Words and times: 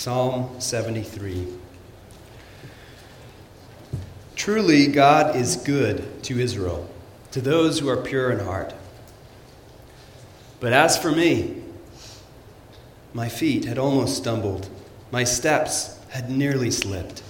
Psalm 0.00 0.58
73. 0.58 1.46
Truly, 4.34 4.86
God 4.86 5.36
is 5.36 5.56
good 5.56 6.22
to 6.22 6.40
Israel, 6.40 6.88
to 7.32 7.42
those 7.42 7.78
who 7.80 7.88
are 7.90 7.98
pure 7.98 8.30
in 8.30 8.38
heart. 8.38 8.72
But 10.58 10.72
as 10.72 10.96
for 10.96 11.12
me, 11.12 11.62
my 13.12 13.28
feet 13.28 13.66
had 13.66 13.76
almost 13.76 14.16
stumbled, 14.16 14.70
my 15.10 15.22
steps 15.22 15.98
had 16.08 16.30
nearly 16.30 16.70
slipped. 16.70 17.22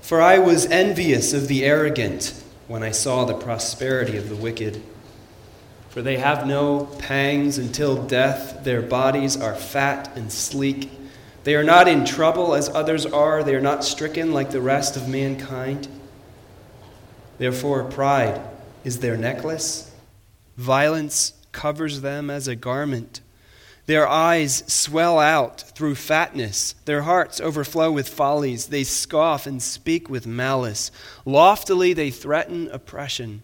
For 0.00 0.22
I 0.22 0.38
was 0.38 0.66
envious 0.66 1.32
of 1.32 1.48
the 1.48 1.64
arrogant 1.64 2.32
when 2.68 2.84
I 2.84 2.92
saw 2.92 3.24
the 3.24 3.34
prosperity 3.34 4.16
of 4.16 4.28
the 4.28 4.36
wicked. 4.36 4.80
For 5.88 6.00
they 6.00 6.18
have 6.18 6.46
no 6.46 6.84
pangs 7.00 7.58
until 7.58 8.06
death, 8.06 8.62
their 8.62 8.82
bodies 8.82 9.36
are 9.36 9.56
fat 9.56 10.16
and 10.16 10.30
sleek. 10.30 10.92
They 11.44 11.54
are 11.54 11.64
not 11.64 11.88
in 11.88 12.04
trouble 12.04 12.54
as 12.54 12.68
others 12.68 13.06
are, 13.06 13.42
they 13.42 13.54
are 13.54 13.60
not 13.60 13.84
stricken 13.84 14.32
like 14.32 14.50
the 14.50 14.60
rest 14.60 14.96
of 14.96 15.08
mankind. 15.08 15.88
Therefore, 17.38 17.84
pride 17.84 18.40
is 18.84 18.98
their 18.98 19.16
necklace, 19.16 19.90
violence 20.56 21.32
covers 21.52 22.00
them 22.00 22.30
as 22.30 22.48
a 22.48 22.56
garment. 22.56 23.20
Their 23.86 24.06
eyes 24.06 24.64
swell 24.66 25.18
out 25.18 25.62
through 25.74 25.94
fatness. 25.94 26.74
Their 26.84 27.02
hearts 27.02 27.40
overflow 27.40 27.90
with 27.90 28.06
follies. 28.06 28.66
They 28.66 28.84
scoff 28.84 29.46
and 29.46 29.62
speak 29.62 30.10
with 30.10 30.26
malice. 30.26 30.90
Loftily 31.24 31.94
they 31.94 32.10
threaten 32.10 32.68
oppression. 32.70 33.42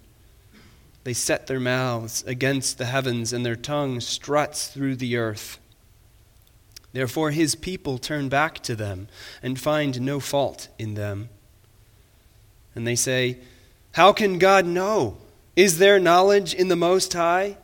They 1.05 1.15
set 1.15 1.47
their 1.47 1.61
mouths 1.61 2.23
against 2.27 2.77
the 2.77 2.85
heavens, 2.85 3.33
and 3.33 3.45
their 3.45 3.57
tongue 3.57 4.01
struts 4.01 4.69
through 4.69 4.97
the 4.97 5.17
earth. 5.17 5.59
Therefore 6.95 7.33
his 7.33 7.57
people 7.57 7.99
turn 7.99 8.29
back 8.29 8.61
to 8.61 8.77
them 8.77 9.09
and 9.43 9.61
find 9.61 10.01
no 10.01 10.21
fault 10.21 10.69
in 10.79 10.95
them. 10.95 11.29
And 12.75 12.87
they 12.87 12.95
say, 12.95 13.39
How 13.93 14.13
can 14.13 14.39
God 14.39 14.65
know? 14.65 15.19
Is 15.57 15.79
there 15.79 15.99
knowledge 15.99 16.55
in 16.55 16.69
the 16.69 16.77
Most 16.77 17.13
High? 17.13 17.59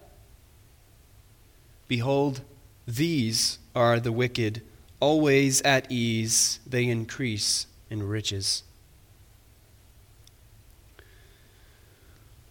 Behold, 1.86 2.40
these 2.86 3.58
are 3.74 4.00
the 4.00 4.12
wicked, 4.12 4.62
always 4.98 5.62
at 5.62 5.90
ease, 5.90 6.58
they 6.66 6.86
increase 6.86 7.66
in 7.88 8.02
riches. 8.02 8.64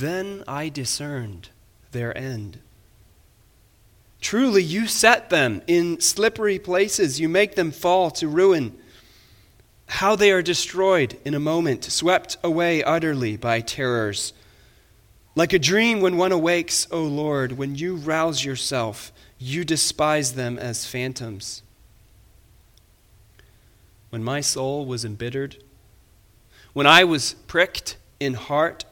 Then 0.00 0.42
I 0.48 0.68
discerned 0.68 1.50
their 1.92 2.16
end. 2.16 2.58
Truly, 4.20 4.62
you 4.62 4.86
set 4.86 5.30
them 5.30 5.62
in 5.66 6.00
slippery 6.00 6.58
places, 6.58 7.20
you 7.20 7.28
make 7.28 7.54
them 7.54 7.70
fall 7.70 8.10
to 8.12 8.26
ruin. 8.26 8.76
How 9.86 10.16
they 10.16 10.32
are 10.32 10.42
destroyed 10.42 11.18
in 11.24 11.34
a 11.34 11.40
moment, 11.40 11.84
swept 11.84 12.38
away 12.42 12.82
utterly 12.82 13.36
by 13.36 13.60
terrors. 13.60 14.32
Like 15.36 15.52
a 15.52 15.58
dream 15.58 16.00
when 16.00 16.16
one 16.16 16.32
awakes, 16.32 16.88
O 16.90 17.02
Lord, 17.02 17.52
when 17.52 17.74
you 17.74 17.96
rouse 17.96 18.44
yourself 18.44 19.12
you 19.38 19.62
despise 19.62 20.32
them 20.32 20.58
as 20.58 20.86
phantoms. 20.86 21.62
When 24.08 24.24
my 24.24 24.40
soul 24.40 24.86
was 24.86 25.04
embittered, 25.04 25.62
when 26.72 26.86
I 26.86 27.04
was 27.04 27.34
pricked 27.46 27.96
in 28.18 28.34
heart, 28.34 28.86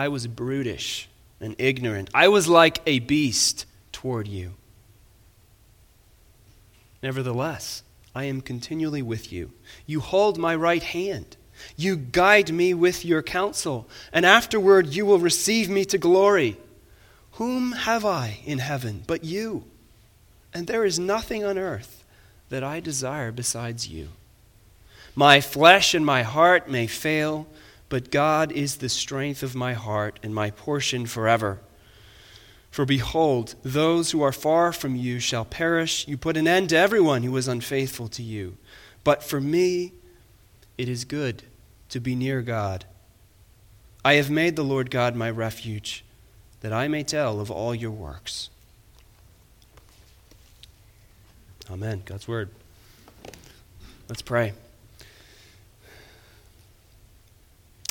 I 0.00 0.08
was 0.08 0.26
brutish 0.26 1.10
and 1.42 1.54
ignorant. 1.58 2.08
I 2.14 2.28
was 2.28 2.48
like 2.48 2.80
a 2.86 3.00
beast 3.00 3.66
toward 3.92 4.26
you. 4.26 4.54
Nevertheless, 7.02 7.82
I 8.14 8.24
am 8.24 8.40
continually 8.40 9.02
with 9.02 9.30
you. 9.30 9.52
You 9.84 10.00
hold 10.00 10.38
my 10.38 10.54
right 10.54 10.82
hand. 10.82 11.36
You 11.76 11.96
guide 11.96 12.50
me 12.50 12.72
with 12.72 13.04
your 13.04 13.22
counsel, 13.22 13.86
and 14.10 14.24
afterward 14.24 14.94
you 14.94 15.04
will 15.04 15.18
receive 15.18 15.68
me 15.68 15.84
to 15.84 15.98
glory. 15.98 16.56
Whom 17.32 17.72
have 17.72 18.06
I 18.06 18.38
in 18.46 18.58
heaven 18.58 19.04
but 19.06 19.22
you? 19.22 19.64
And 20.54 20.66
there 20.66 20.86
is 20.86 20.98
nothing 20.98 21.44
on 21.44 21.58
earth 21.58 22.06
that 22.48 22.64
I 22.64 22.80
desire 22.80 23.32
besides 23.32 23.86
you. 23.86 24.08
My 25.14 25.42
flesh 25.42 25.92
and 25.92 26.06
my 26.06 26.22
heart 26.22 26.70
may 26.70 26.86
fail, 26.86 27.46
but 27.90 28.10
God 28.10 28.52
is 28.52 28.76
the 28.76 28.88
strength 28.88 29.42
of 29.42 29.54
my 29.54 29.74
heart 29.74 30.18
and 30.22 30.34
my 30.34 30.50
portion 30.50 31.04
forever. 31.04 31.58
For 32.70 32.86
behold, 32.86 33.56
those 33.64 34.12
who 34.12 34.22
are 34.22 34.32
far 34.32 34.72
from 34.72 34.94
you 34.94 35.18
shall 35.18 35.44
perish. 35.44 36.06
You 36.06 36.16
put 36.16 36.36
an 36.36 36.46
end 36.46 36.68
to 36.70 36.78
everyone 36.78 37.24
who 37.24 37.36
is 37.36 37.48
unfaithful 37.48 38.06
to 38.08 38.22
you. 38.22 38.56
But 39.02 39.24
for 39.24 39.40
me, 39.40 39.92
it 40.78 40.88
is 40.88 41.04
good 41.04 41.42
to 41.88 41.98
be 41.98 42.14
near 42.14 42.42
God. 42.42 42.84
I 44.04 44.14
have 44.14 44.30
made 44.30 44.54
the 44.54 44.62
Lord 44.62 44.90
God 44.90 45.16
my 45.16 45.28
refuge 45.28 46.04
that 46.60 46.72
I 46.72 46.86
may 46.86 47.02
tell 47.02 47.40
of 47.40 47.50
all 47.50 47.74
your 47.74 47.90
works. 47.90 48.50
Amen. 51.68 52.02
God's 52.04 52.28
word. 52.28 52.50
Let's 54.08 54.22
pray. 54.22 54.52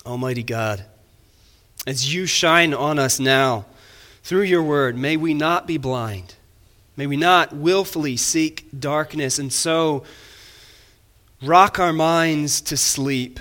Almighty 0.06 0.44
God, 0.44 0.86
as 1.86 2.14
you 2.14 2.26
shine 2.26 2.74
on 2.74 3.00
us 3.00 3.20
now 3.20 3.66
through 4.24 4.44
your 4.44 4.64
word, 4.64 4.98
may 4.98 5.18
we 5.18 5.34
not 5.34 5.68
be 5.68 5.78
blind. 5.78 6.36
May 6.96 7.08
we 7.08 7.18
not 7.18 7.54
willfully 7.54 8.18
seek 8.18 8.68
darkness 8.78 9.40
and 9.40 9.52
so 9.52 10.04
rock 11.42 11.80
our 11.80 11.94
minds 11.94 12.62
to 12.62 12.76
sleep 12.76 13.40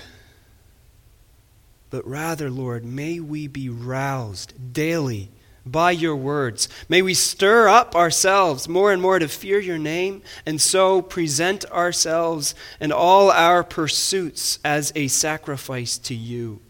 but 1.91 2.07
rather, 2.07 2.51
Lord, 2.51 2.85
may 2.85 3.21
we 3.21 3.47
be 3.47 3.69
roused 3.69 4.73
daily 4.73 5.31
by 5.71 5.91
your 5.91 6.17
words. 6.17 6.69
May 6.89 7.03
we 7.03 7.15
stir 7.15 7.69
up 7.69 7.95
ourselves 7.95 8.69
more 8.69 8.93
and 8.93 9.01
more 9.01 9.19
to 9.19 9.29
fear 9.29 9.59
your 9.59 9.79
name, 9.79 10.23
and 10.47 10.61
so 10.61 11.03
present 11.03 11.65
ourselves 11.71 12.55
and 12.81 12.93
all 12.93 13.31
our 13.31 13.63
pursuits 13.63 14.59
as 14.65 14.93
a 14.95 15.09
sacrifice 15.09 15.99
to 15.99 16.15
you, 16.15 16.61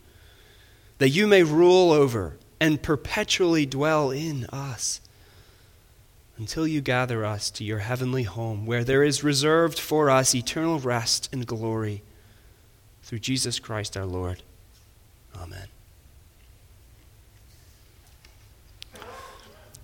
that 0.98 1.10
you 1.10 1.26
may 1.26 1.42
rule 1.42 1.92
over 1.92 2.37
and 2.60 2.82
perpetually 2.82 3.66
dwell 3.66 4.10
in 4.10 4.44
us 4.47 5.00
until 6.37 6.66
you 6.66 6.81
gather 6.81 7.25
us 7.25 7.50
to 7.50 7.64
your 7.64 7.78
heavenly 7.78 8.22
home, 8.22 8.64
where 8.64 8.84
there 8.84 9.02
is 9.02 9.25
reserved 9.25 9.78
for 9.78 10.08
us 10.08 10.34
eternal 10.34 10.78
rest 10.78 11.28
and 11.32 11.46
glory 11.46 12.02
through 13.02 13.19
Jesus 13.19 13.58
Christ 13.58 13.96
our 13.96 14.06
Lord. 14.06 14.43
Amen. 15.37 15.69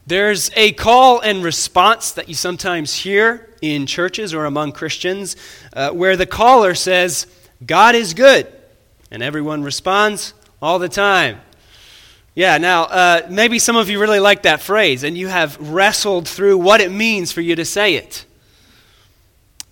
There's 0.06 0.50
a 0.54 0.72
call 0.72 1.20
and 1.20 1.42
response 1.42 2.12
that 2.12 2.28
you 2.28 2.34
sometimes 2.34 2.94
hear 2.94 3.48
in 3.62 3.86
churches 3.86 4.34
or 4.34 4.44
among 4.44 4.72
Christians 4.72 5.34
uh, 5.72 5.90
where 5.92 6.14
the 6.16 6.26
caller 6.26 6.74
says, 6.74 7.26
God 7.64 7.94
is 7.94 8.12
good. 8.12 8.46
And 9.10 9.22
everyone 9.22 9.62
responds 9.62 10.34
all 10.60 10.78
the 10.78 10.90
time. 10.90 11.40
Yeah, 12.34 12.58
now, 12.58 12.82
uh, 12.84 13.26
maybe 13.30 13.58
some 13.58 13.76
of 13.76 13.88
you 13.88 13.98
really 13.98 14.20
like 14.20 14.42
that 14.42 14.60
phrase 14.60 15.04
and 15.04 15.16
you 15.16 15.28
have 15.28 15.56
wrestled 15.70 16.28
through 16.28 16.58
what 16.58 16.82
it 16.82 16.92
means 16.92 17.32
for 17.32 17.40
you 17.40 17.56
to 17.56 17.64
say 17.64 17.94
it. 17.94 18.26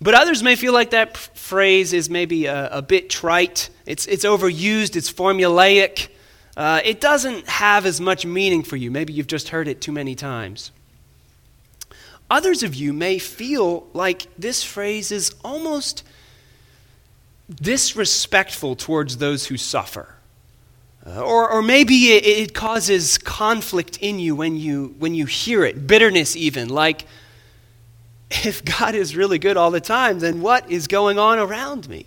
But 0.01 0.15
others 0.15 0.41
may 0.41 0.55
feel 0.55 0.73
like 0.73 0.91
that 0.91 1.15
phrase 1.15 1.93
is 1.93 2.09
maybe 2.09 2.47
a, 2.47 2.69
a 2.77 2.81
bit 2.81 3.09
trite, 3.09 3.69
it's, 3.85 4.07
it's 4.07 4.25
overused, 4.25 4.95
it's 4.95 5.11
formulaic. 5.11 6.07
Uh, 6.55 6.81
it 6.83 7.01
doesn't 7.01 7.47
have 7.47 7.85
as 7.85 7.99
much 7.99 8.25
meaning 8.25 8.63
for 8.63 8.75
you. 8.75 8.91
Maybe 8.91 9.13
you've 9.13 9.27
just 9.27 9.49
heard 9.49 9.67
it 9.67 9.81
too 9.81 9.91
many 9.91 10.15
times. 10.15 10.71
Others 12.29 12.63
of 12.63 12.75
you 12.75 12.93
may 12.93 13.17
feel 13.17 13.87
like 13.93 14.27
this 14.37 14.63
phrase 14.63 15.11
is 15.11 15.35
almost 15.43 16.03
disrespectful 17.61 18.75
towards 18.75 19.17
those 19.17 19.47
who 19.47 19.57
suffer. 19.57 20.15
Uh, 21.05 21.21
or, 21.21 21.49
or 21.49 21.61
maybe 21.61 22.13
it, 22.13 22.25
it 22.25 22.53
causes 22.53 23.17
conflict 23.17 23.97
in 23.97 24.19
you 24.19 24.35
when, 24.35 24.55
you 24.55 24.95
when 24.99 25.13
you 25.13 25.25
hear 25.25 25.65
it, 25.65 25.85
bitterness 25.85 26.35
even, 26.35 26.69
like, 26.69 27.05
if 28.31 28.63
God 28.63 28.95
is 28.95 29.15
really 29.15 29.37
good 29.37 29.57
all 29.57 29.69
the 29.69 29.81
time, 29.81 30.19
then 30.19 30.41
what 30.41 30.71
is 30.71 30.87
going 30.87 31.19
on 31.19 31.39
around 31.39 31.89
me? 31.89 32.05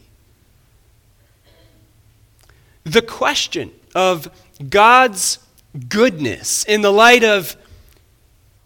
The 2.85 3.03
question 3.03 3.71
of 3.97 4.31
God's 4.69 5.39
goodness 5.89 6.65
in 6.65 6.83
the 6.83 6.93
light 6.93 7.25
of 7.25 7.57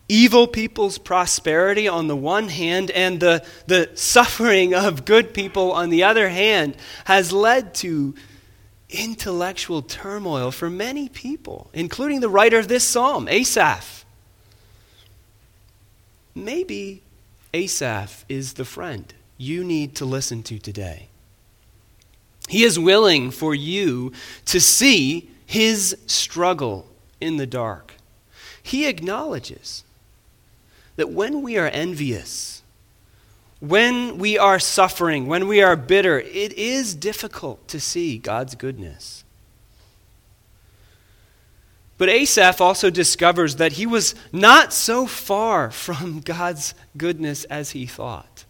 evil 0.09 0.49
people's 0.49 0.99
prosperity 0.99 1.87
on 1.87 2.09
the 2.09 2.17
one 2.17 2.49
hand 2.49 2.91
and 2.91 3.21
the, 3.21 3.47
the 3.69 3.88
suffering 3.94 4.75
of 4.75 5.05
good 5.05 5.32
people 5.32 5.71
on 5.71 5.88
the 5.88 6.03
other 6.03 6.29
hand 6.29 6.77
has 7.05 7.32
led 7.32 7.73
to 7.73 8.12
intellectual 8.88 9.82
turmoil 9.82 10.50
for 10.50 10.69
many 10.69 11.09
people, 11.09 11.71
including 11.73 12.19
the 12.19 12.29
writer 12.29 12.59
of 12.59 12.67
this 12.67 12.82
psalm, 12.82 13.29
Asaph. 13.29 14.05
Maybe 16.35 17.03
Asaph 17.55 18.25
is 18.29 18.55
the 18.55 18.65
friend 18.65 19.15
you 19.38 19.62
need 19.62 19.94
to 19.94 20.05
listen 20.05 20.43
to 20.43 20.59
today. 20.59 21.10
He 22.50 22.64
is 22.64 22.81
willing 22.81 23.31
for 23.31 23.55
you 23.55 24.11
to 24.47 24.61
see 24.61 25.31
his 25.47 25.97
struggle 26.06 26.85
in 27.20 27.37
the 27.37 27.47
dark. 27.47 27.94
He 28.61 28.88
acknowledges 28.88 29.85
that 30.97 31.11
when 31.11 31.43
we 31.43 31.56
are 31.58 31.69
envious, 31.69 32.62
when 33.61 34.19
we 34.19 34.37
are 34.37 34.58
suffering, 34.58 35.29
when 35.29 35.47
we 35.47 35.62
are 35.62 35.76
bitter, 35.76 36.19
it 36.19 36.52
is 36.55 36.93
difficult 36.93 37.69
to 37.69 37.79
see 37.79 38.19
God's 38.19 38.56
goodness. 38.56 39.23
But 41.99 42.08
Asaph 42.08 42.61
also 42.61 42.91
discovers 42.91 43.56
that 43.56 43.75
he 43.75 43.87
was 43.87 44.17
not 44.32 44.73
so 44.73 45.06
far 45.06 45.70
from 45.87 46.19
God's 46.19 46.75
goodness 46.96 47.44
as 47.44 47.70
he 47.70 47.87
thought. 47.87 48.44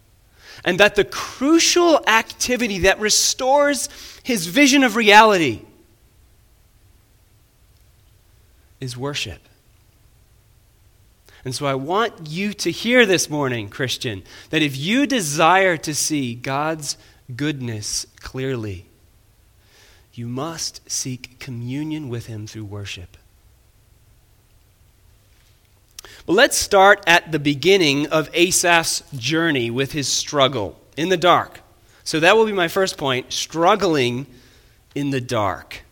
And 0.63 0.79
that 0.79 0.95
the 0.95 1.05
crucial 1.05 2.03
activity 2.07 2.79
that 2.79 2.99
restores 2.99 3.89
his 4.23 4.47
vision 4.47 4.83
of 4.83 4.95
reality 4.95 5.61
is 8.79 8.97
worship. 8.97 9.39
And 11.43 11.55
so 11.55 11.65
I 11.65 11.75
want 11.75 12.27
you 12.27 12.53
to 12.53 12.71
hear 12.71 13.05
this 13.05 13.29
morning, 13.29 13.69
Christian, 13.69 14.23
that 14.51 14.61
if 14.61 14.77
you 14.77 15.07
desire 15.07 15.75
to 15.77 15.95
see 15.95 16.35
God's 16.35 16.97
goodness 17.35 18.05
clearly, 18.19 18.85
you 20.13 20.27
must 20.27 20.87
seek 20.89 21.39
communion 21.39 22.09
with 22.09 22.27
Him 22.27 22.45
through 22.45 22.65
worship. 22.65 23.17
But 26.20 26.20
let's 26.31 26.57
start 26.57 27.03
at 27.07 27.31
the 27.31 27.39
beginning 27.39 28.07
of 28.07 28.29
Asaph's 28.33 29.03
journey 29.15 29.69
with 29.69 29.91
his 29.91 30.07
struggle 30.07 30.79
in 30.97 31.09
the 31.09 31.17
dark. 31.17 31.59
So 32.03 32.19
that 32.19 32.35
will 32.35 32.45
be 32.45 32.51
my 32.51 32.67
first 32.67 32.97
point 32.97 33.31
struggling 33.31 34.25
in 34.95 35.09
the 35.09 35.21
dark. 35.21 35.83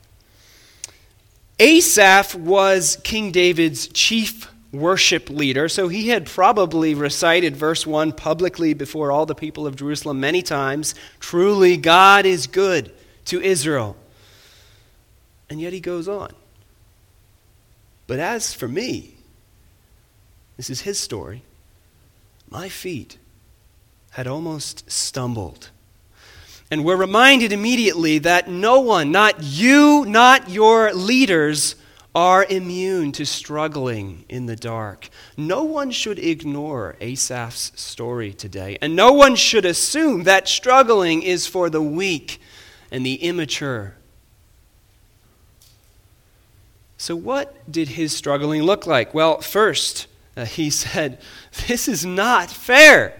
Asaph 1.59 2.35
was 2.35 2.97
King 3.03 3.31
David's 3.31 3.87
chief 3.87 4.49
worship 4.71 5.29
leader, 5.29 5.67
so 5.67 5.87
he 5.87 6.09
had 6.09 6.25
probably 6.25 6.93
recited 6.93 7.55
verse 7.55 7.85
1 7.85 8.13
publicly 8.13 8.73
before 8.73 9.11
all 9.11 9.25
the 9.25 9.35
people 9.35 9.67
of 9.67 9.75
Jerusalem 9.75 10.19
many 10.19 10.41
times 10.41 10.95
Truly, 11.19 11.75
God 11.75 12.25
is 12.25 12.47
good 12.47 12.91
to 13.25 13.41
Israel. 13.41 13.97
And 15.49 15.59
yet 15.59 15.73
he 15.73 15.79
goes 15.79 16.07
on. 16.07 16.33
But 18.07 18.19
as 18.19 18.53
for 18.53 18.67
me, 18.67 19.15
this 20.59 20.69
is 20.69 20.81
his 20.81 20.99
story, 20.99 21.41
my 22.49 22.67
feet 22.67 23.17
had 24.09 24.27
almost 24.27 24.91
stumbled. 24.91 25.69
And 26.69 26.83
we're 26.83 26.97
reminded 26.97 27.53
immediately 27.53 28.17
that 28.17 28.49
no 28.49 28.81
one, 28.81 29.09
not 29.09 29.41
you, 29.41 30.03
not 30.05 30.49
your 30.49 30.93
leaders, 30.93 31.75
are 32.13 32.43
immune 32.43 33.13
to 33.13 33.25
struggling 33.25 34.25
in 34.27 34.47
the 34.47 34.57
dark. 34.57 35.07
No 35.37 35.63
one 35.63 35.91
should 35.91 36.19
ignore 36.19 36.97
Asaph's 36.99 37.71
story 37.79 38.33
today, 38.33 38.77
and 38.81 38.97
no 38.97 39.13
one 39.13 39.37
should 39.37 39.63
assume 39.63 40.25
that 40.25 40.49
struggling 40.49 41.23
is 41.23 41.47
for 41.47 41.69
the 41.69 41.81
weak 41.81 42.41
and 42.91 43.05
the 43.05 43.15
immature. 43.15 43.95
So, 46.97 47.15
what 47.15 47.71
did 47.71 47.87
his 47.87 48.13
struggling 48.13 48.63
look 48.63 48.85
like? 48.85 49.13
Well, 49.13 49.39
first, 49.39 50.07
uh, 50.39 50.45
he 50.45 50.69
said, 50.69 51.19
This 51.67 51.87
is 51.87 52.05
not 52.05 52.49
fair. 52.49 53.15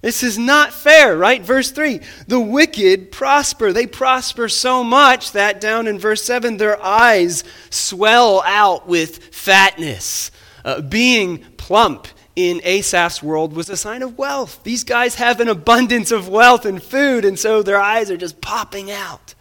This 0.00 0.24
is 0.24 0.36
not 0.36 0.72
fair, 0.72 1.16
right? 1.16 1.40
Verse 1.40 1.70
3 1.70 2.00
The 2.26 2.40
wicked 2.40 3.12
prosper. 3.12 3.72
They 3.72 3.86
prosper 3.86 4.48
so 4.48 4.82
much 4.82 5.32
that 5.32 5.60
down 5.60 5.86
in 5.86 5.98
verse 5.98 6.22
7, 6.24 6.56
their 6.56 6.82
eyes 6.82 7.44
swell 7.70 8.42
out 8.44 8.88
with 8.88 9.34
fatness. 9.34 10.30
Uh, 10.64 10.80
being 10.80 11.38
plump 11.56 12.06
in 12.34 12.60
Asaph's 12.64 13.22
world 13.22 13.54
was 13.54 13.68
a 13.68 13.76
sign 13.76 14.02
of 14.02 14.18
wealth. 14.18 14.60
These 14.64 14.84
guys 14.84 15.16
have 15.16 15.40
an 15.40 15.48
abundance 15.48 16.10
of 16.10 16.28
wealth 16.28 16.64
and 16.64 16.82
food, 16.82 17.24
and 17.24 17.38
so 17.38 17.62
their 17.62 17.80
eyes 17.80 18.10
are 18.10 18.16
just 18.16 18.40
popping 18.40 18.90
out. 18.90 19.34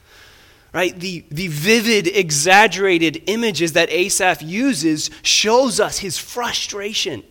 Right? 0.73 0.97
The, 0.97 1.25
the 1.29 1.47
vivid, 1.47 2.07
exaggerated 2.07 3.23
images 3.27 3.73
that 3.73 3.89
Asaph 3.89 4.41
uses 4.41 5.09
shows 5.21 5.79
us 5.79 5.99
his 5.99 6.17
frustration, 6.17 7.23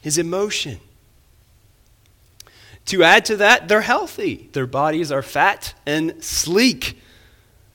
his 0.00 0.16
emotion. 0.16 0.78
To 2.86 3.02
add 3.02 3.24
to 3.26 3.36
that, 3.36 3.66
they're 3.66 3.80
healthy. 3.80 4.48
Their 4.52 4.66
bodies 4.66 5.10
are 5.10 5.22
fat 5.22 5.74
and 5.86 6.22
sleek, 6.22 7.00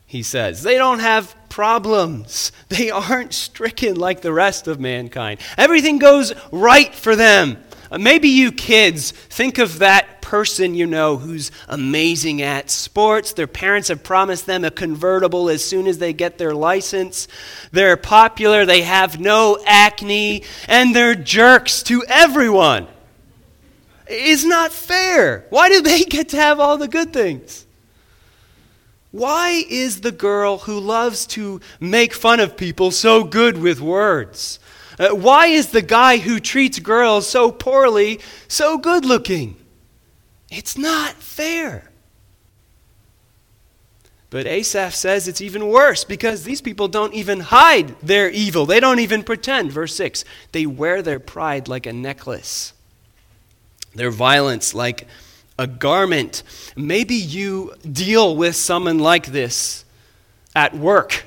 he 0.05 0.23
says. 0.23 0.63
They 0.63 0.77
don't 0.77 0.99
have 0.99 1.35
problems. 1.49 2.51
They 2.69 2.91
aren't 2.91 3.33
stricken 3.33 3.95
like 3.95 4.21
the 4.21 4.31
rest 4.31 4.67
of 4.67 4.79
mankind. 4.79 5.39
Everything 5.57 5.97
goes 5.97 6.33
right 6.51 6.93
for 6.93 7.15
them. 7.15 7.57
Uh, 7.91 7.97
maybe 7.97 8.29
you 8.29 8.51
kids 8.51 9.11
think 9.11 9.57
of 9.57 9.79
that 9.79 10.21
person 10.21 10.75
you 10.75 10.85
know 10.85 11.17
who's 11.17 11.51
amazing 11.67 12.41
at 12.41 12.69
sports. 12.69 13.33
Their 13.33 13.47
parents 13.47 13.87
have 13.87 14.03
promised 14.03 14.45
them 14.45 14.63
a 14.63 14.69
convertible 14.69 15.49
as 15.49 15.63
soon 15.63 15.87
as 15.87 15.97
they 15.97 16.13
get 16.13 16.37
their 16.37 16.53
license. 16.53 17.27
They're 17.71 17.97
popular, 17.97 18.65
they 18.65 18.83
have 18.83 19.19
no 19.19 19.57
acne, 19.65 20.43
and 20.67 20.95
they're 20.95 21.15
jerks 21.15 21.81
to 21.83 22.03
everyone 22.07 22.87
It's 24.07 24.45
not 24.45 24.71
fair. 24.71 25.45
Why 25.49 25.69
do 25.69 25.81
they 25.81 26.03
get 26.03 26.29
to 26.29 26.37
have 26.37 26.59
all 26.59 26.77
the 26.77 26.87
good 26.87 27.11
things? 27.11 27.65
Why 29.11 29.63
is 29.67 30.01
the 30.01 30.11
girl 30.11 30.59
who 30.59 30.79
loves 30.79 31.25
to 31.27 31.61
make 31.79 32.13
fun 32.13 32.39
of 32.39 32.55
people 32.55 32.91
so 32.91 33.23
good 33.23 33.57
with 33.57 33.81
words? 33.81 34.58
Uh, 34.99 35.09
why 35.15 35.47
is 35.47 35.69
the 35.69 35.81
guy 35.81 36.17
who 36.17 36.39
treats 36.39 36.77
girls 36.79 37.27
so 37.27 37.51
poorly 37.51 38.19
so 38.47 38.77
good 38.77 39.05
looking? 39.05 39.55
It's 40.51 40.77
not 40.77 41.13
fair. 41.13 41.89
But 44.29 44.45
Asaph 44.45 44.93
says 44.93 45.27
it's 45.27 45.41
even 45.41 45.69
worse 45.69 46.03
because 46.03 46.43
these 46.43 46.61
people 46.61 46.87
don't 46.87 47.15
even 47.15 47.39
hide 47.39 47.99
their 48.01 48.29
evil. 48.29 48.67
They 48.67 48.79
don't 48.79 48.99
even 48.99 49.23
pretend. 49.23 49.71
Verse 49.71 49.95
6 49.95 50.25
they 50.51 50.65
wear 50.65 51.01
their 51.01 51.19
pride 51.19 51.67
like 51.67 51.85
a 51.85 51.93
necklace 51.93 52.73
their 53.95 54.11
violence 54.11 54.73
like 54.73 55.07
a 55.57 55.67
garment. 55.67 56.43
Maybe 56.75 57.15
you 57.15 57.73
deal 57.91 58.35
with 58.35 58.55
someone 58.55 58.99
like 58.99 59.27
this 59.27 59.85
at 60.55 60.75
work. 60.75 61.25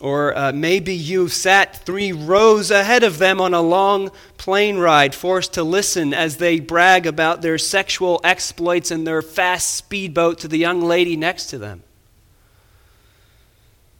Or 0.00 0.36
uh, 0.36 0.52
maybe 0.52 0.94
you've 0.94 1.32
sat 1.32 1.84
three 1.84 2.12
rows 2.12 2.70
ahead 2.70 3.02
of 3.02 3.18
them 3.18 3.40
on 3.40 3.52
a 3.52 3.60
long 3.60 4.10
plane 4.36 4.78
ride, 4.78 5.14
forced 5.14 5.54
to 5.54 5.64
listen 5.64 6.14
as 6.14 6.36
they 6.36 6.60
brag 6.60 7.06
about 7.06 7.42
their 7.42 7.58
sexual 7.58 8.20
exploits 8.22 8.92
in 8.92 9.02
their 9.04 9.22
fast 9.22 9.74
speedboat 9.74 10.38
to 10.38 10.48
the 10.48 10.58
young 10.58 10.80
lady 10.82 11.16
next 11.16 11.46
to 11.46 11.58
them. 11.58 11.82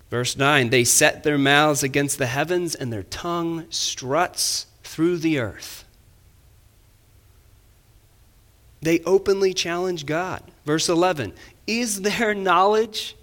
Verse 0.09 0.37
9 0.37 0.71
They 0.71 0.85
set 0.85 1.25
their 1.25 1.39
mouths 1.39 1.83
against 1.83 2.19
the 2.19 2.27
heavens, 2.27 2.77
and 2.77 2.93
their 2.93 3.03
tongue 3.03 3.67
struts 3.71 4.67
through 4.85 5.19
the 5.19 5.41
earth. 5.41 5.85
They 8.81 9.01
openly 9.01 9.53
challenge 9.53 10.07
God. 10.07 10.43
Verse 10.65 10.89
11 10.89 11.33
Is 11.67 12.03
there 12.03 12.35
knowledge 12.35 13.17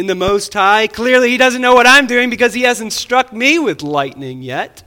in 0.00 0.06
the 0.06 0.14
Most 0.14 0.54
High? 0.54 0.86
Clearly, 0.86 1.28
He 1.28 1.36
doesn't 1.36 1.60
know 1.60 1.74
what 1.74 1.86
I'm 1.86 2.06
doing 2.06 2.30
because 2.30 2.54
He 2.54 2.62
hasn't 2.62 2.94
struck 2.94 3.32
me 3.34 3.58
with 3.58 3.82
lightning 3.82 4.40
yet. 4.40 4.82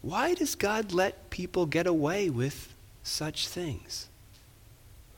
Why 0.00 0.32
does 0.34 0.54
God 0.54 0.92
let 0.92 1.28
people 1.28 1.66
get 1.66 1.86
away 1.86 2.30
with 2.30 2.74
such 3.02 3.46
things? 3.46 4.08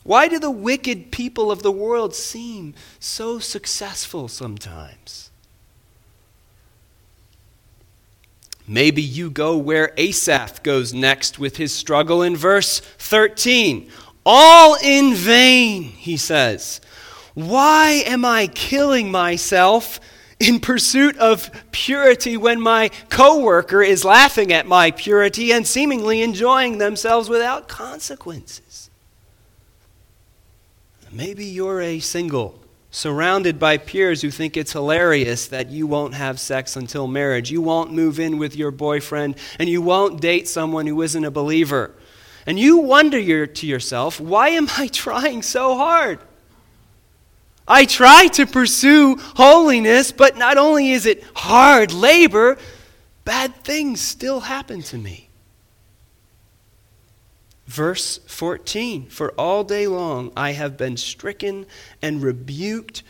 Why 0.02 0.26
do 0.26 0.38
the 0.38 0.50
wicked 0.50 1.12
people 1.12 1.52
of 1.52 1.62
the 1.62 1.70
world 1.70 2.14
seem 2.14 2.74
so 2.98 3.38
successful 3.38 4.26
sometimes? 4.26 5.30
Maybe 8.66 9.00
you 9.00 9.30
go 9.30 9.56
where 9.56 9.92
Asaph 9.96 10.62
goes 10.62 10.92
next 10.92 11.38
with 11.38 11.56
his 11.56 11.72
struggle 11.72 12.22
in 12.22 12.36
verse 12.36 12.80
13. 12.80 13.90
All 14.26 14.76
in 14.82 15.14
vain, 15.14 15.84
he 15.84 16.16
says. 16.16 16.80
Why 17.38 18.02
am 18.04 18.24
I 18.24 18.48
killing 18.48 19.12
myself 19.12 20.00
in 20.40 20.58
pursuit 20.58 21.16
of 21.18 21.48
purity 21.70 22.36
when 22.36 22.60
my 22.60 22.88
coworker 23.10 23.80
is 23.80 24.04
laughing 24.04 24.52
at 24.52 24.66
my 24.66 24.90
purity 24.90 25.52
and 25.52 25.64
seemingly 25.64 26.20
enjoying 26.22 26.78
themselves 26.78 27.28
without 27.28 27.68
consequences? 27.68 28.90
Maybe 31.12 31.44
you're 31.44 31.80
a 31.80 32.00
single 32.00 32.60
surrounded 32.90 33.60
by 33.60 33.76
peers 33.76 34.20
who 34.22 34.32
think 34.32 34.56
it's 34.56 34.72
hilarious 34.72 35.46
that 35.46 35.70
you 35.70 35.86
won't 35.86 36.14
have 36.14 36.40
sex 36.40 36.74
until 36.74 37.06
marriage. 37.06 37.52
You 37.52 37.62
won't 37.62 37.92
move 37.92 38.18
in 38.18 38.38
with 38.38 38.56
your 38.56 38.72
boyfriend, 38.72 39.36
and 39.60 39.68
you 39.68 39.80
won't 39.80 40.20
date 40.20 40.48
someone 40.48 40.88
who 40.88 41.00
isn't 41.02 41.24
a 41.24 41.30
believer. 41.30 41.94
And 42.46 42.58
you 42.58 42.78
wonder 42.78 43.46
to 43.46 43.66
yourself, 43.66 44.18
why 44.18 44.48
am 44.48 44.66
I 44.76 44.88
trying 44.92 45.42
so 45.42 45.76
hard? 45.76 46.18
I 47.68 47.84
try 47.84 48.28
to 48.28 48.46
pursue 48.46 49.16
holiness, 49.36 50.10
but 50.10 50.36
not 50.36 50.58
only 50.58 50.90
is 50.92 51.06
it 51.06 51.22
hard 51.34 51.92
labor, 51.92 52.56
bad 53.24 53.54
things 53.62 54.00
still 54.00 54.40
happen 54.40 54.82
to 54.82 54.98
me. 54.98 55.28
Verse 57.66 58.18
14 58.26 59.08
For 59.08 59.32
all 59.32 59.62
day 59.62 59.86
long 59.86 60.32
I 60.34 60.52
have 60.52 60.78
been 60.78 60.96
stricken 60.96 61.66
and 62.00 62.22
rebuked 62.22 63.02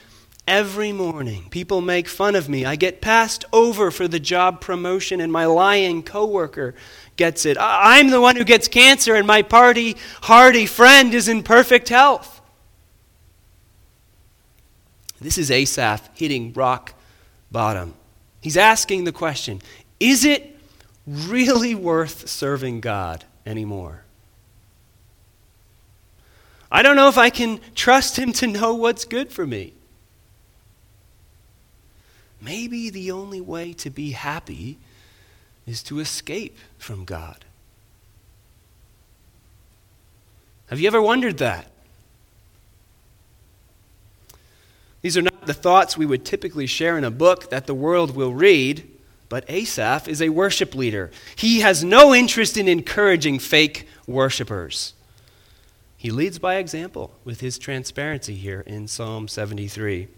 every 0.48 0.90
morning. 0.90 1.46
People 1.50 1.80
make 1.80 2.08
fun 2.08 2.34
of 2.34 2.48
me. 2.48 2.64
I 2.64 2.74
get 2.74 3.00
passed 3.00 3.44
over 3.52 3.90
for 3.92 4.08
the 4.08 4.18
job 4.18 4.60
promotion, 4.60 5.20
and 5.20 5.30
my 5.30 5.44
lying 5.44 6.02
coworker 6.02 6.74
gets 7.16 7.46
it. 7.46 7.56
I'm 7.60 8.08
the 8.10 8.20
one 8.20 8.34
who 8.34 8.44
gets 8.44 8.66
cancer, 8.66 9.14
and 9.14 9.26
my 9.26 9.42
party 9.42 9.96
hardy 10.22 10.66
friend 10.66 11.14
is 11.14 11.28
in 11.28 11.42
perfect 11.44 11.90
health. 11.90 12.37
This 15.20 15.38
is 15.38 15.50
Asaph 15.50 16.08
hitting 16.14 16.52
rock 16.52 16.94
bottom. 17.50 17.94
He's 18.40 18.56
asking 18.56 19.04
the 19.04 19.12
question 19.12 19.60
Is 19.98 20.24
it 20.24 20.56
really 21.06 21.74
worth 21.74 22.28
serving 22.28 22.80
God 22.80 23.24
anymore? 23.44 24.02
I 26.70 26.82
don't 26.82 26.96
know 26.96 27.08
if 27.08 27.16
I 27.16 27.30
can 27.30 27.60
trust 27.74 28.18
him 28.18 28.32
to 28.34 28.46
know 28.46 28.74
what's 28.74 29.04
good 29.04 29.32
for 29.32 29.46
me. 29.46 29.72
Maybe 32.40 32.90
the 32.90 33.10
only 33.10 33.40
way 33.40 33.72
to 33.74 33.90
be 33.90 34.12
happy 34.12 34.78
is 35.66 35.82
to 35.84 35.98
escape 35.98 36.56
from 36.78 37.04
God. 37.04 37.44
Have 40.68 40.78
you 40.78 40.86
ever 40.86 41.00
wondered 41.00 41.38
that? 41.38 41.70
These 45.02 45.16
are 45.16 45.22
not 45.22 45.46
the 45.46 45.54
thoughts 45.54 45.96
we 45.96 46.06
would 46.06 46.24
typically 46.24 46.66
share 46.66 46.98
in 46.98 47.04
a 47.04 47.10
book 47.10 47.50
that 47.50 47.66
the 47.66 47.74
world 47.74 48.16
will 48.16 48.34
read, 48.34 48.88
but 49.28 49.48
Asaph 49.48 50.08
is 50.08 50.20
a 50.20 50.30
worship 50.30 50.74
leader. 50.74 51.10
He 51.36 51.60
has 51.60 51.84
no 51.84 52.14
interest 52.14 52.56
in 52.56 52.68
encouraging 52.68 53.38
fake 53.38 53.86
worshipers. 54.06 54.94
He 55.96 56.10
leads 56.10 56.38
by 56.38 56.56
example 56.56 57.12
with 57.24 57.40
his 57.40 57.58
transparency 57.58 58.34
here 58.34 58.62
in 58.66 58.88
Psalm 58.88 59.28
73. 59.28 60.08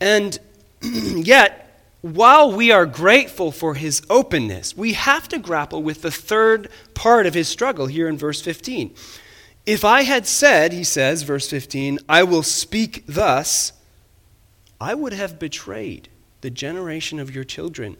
And 0.00 0.38
yet, 0.82 1.80
while 2.02 2.52
we 2.52 2.70
are 2.70 2.86
grateful 2.86 3.50
for 3.50 3.74
his 3.74 4.02
openness, 4.10 4.76
we 4.76 4.92
have 4.92 5.28
to 5.28 5.38
grapple 5.38 5.82
with 5.82 6.02
the 6.02 6.10
third 6.10 6.68
part 6.94 7.26
of 7.26 7.34
his 7.34 7.48
struggle 7.48 7.86
here 7.86 8.08
in 8.08 8.18
verse 8.18 8.40
15. 8.40 8.94
If 9.66 9.84
I 9.84 10.02
had 10.02 10.26
said, 10.26 10.72
he 10.72 10.84
says, 10.84 11.24
verse 11.24 11.50
15, 11.50 11.98
I 12.08 12.22
will 12.22 12.44
speak 12.44 13.04
thus, 13.06 13.72
I 14.80 14.94
would 14.94 15.12
have 15.12 15.38
betrayed 15.40 16.08
the 16.40 16.50
generation 16.50 17.18
of 17.18 17.34
your 17.34 17.44
children. 17.44 17.96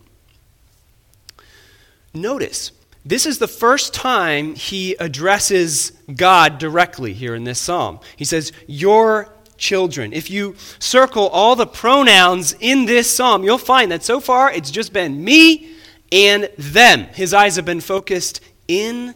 Notice, 2.15 2.71
this 3.05 3.27
is 3.27 3.39
the 3.39 3.49
first 3.49 3.93
time 3.93 4.55
he 4.55 4.95
addresses 4.95 5.91
God 6.15 6.59
directly 6.59 7.13
here 7.13 7.35
in 7.35 7.45
this 7.45 7.59
psalm. 7.59 8.01
He 8.17 8.25
says, 8.25 8.53
Your 8.67 9.33
children. 9.57 10.13
If 10.13 10.31
you 10.31 10.55
circle 10.79 11.29
all 11.29 11.57
the 11.57 11.67
pronouns 11.67 12.55
in 12.61 12.85
this 12.87 13.15
psalm, 13.15 13.43
you'll 13.43 13.59
find 13.59 13.91
that 13.91 14.05
so 14.05 14.21
far 14.21 14.53
it's 14.53 14.71
just 14.71 14.93
been 14.93 15.25
me 15.25 15.73
and 16.13 16.49
them. 16.59 17.05
His 17.15 17.35
eyes 17.35 17.57
have 17.57 17.65
been 17.65 17.81
focused 17.81 18.41
in 18.69 19.15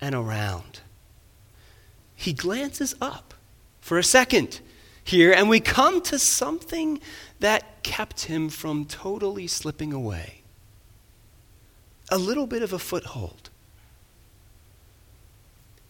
and 0.00 0.14
around. 0.14 0.75
He 2.16 2.32
glances 2.32 2.94
up 3.00 3.34
for 3.80 3.98
a 3.98 4.02
second 4.02 4.60
here, 5.04 5.32
and 5.32 5.48
we 5.48 5.60
come 5.60 6.00
to 6.02 6.18
something 6.18 7.00
that 7.38 7.84
kept 7.84 8.24
him 8.24 8.48
from 8.48 8.86
totally 8.86 9.46
slipping 9.46 9.92
away 9.92 10.42
a 12.08 12.18
little 12.18 12.46
bit 12.46 12.62
of 12.62 12.72
a 12.72 12.78
foothold. 12.78 13.50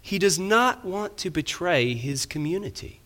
He 0.00 0.18
does 0.18 0.38
not 0.38 0.84
want 0.84 1.16
to 1.18 1.30
betray 1.30 1.94
his 1.94 2.26
community. 2.26 3.00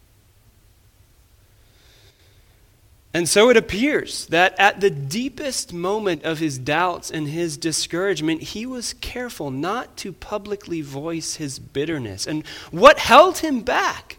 And 3.12 3.29
so 3.29 3.50
it 3.50 3.57
appears 3.57 4.26
that 4.26 4.55
at 4.59 4.81
the 4.81 4.90
deepest 4.90 5.73
moment 5.73 6.23
of 6.23 6.38
his 6.38 6.59
doubts 6.59 7.11
and 7.11 7.26
his 7.26 7.57
discouragement, 7.57 8.40
he 8.40 8.64
was 8.64 8.93
careful 8.95 9.50
not 9.50 9.97
to 9.99 10.12
publicly 10.12 10.81
voice 10.81 11.35
his 11.35 11.59
bitterness. 11.59 12.26
And 12.26 12.47
what 12.71 13.00
held 13.00 13.38
him 13.38 13.62
back 13.62 14.19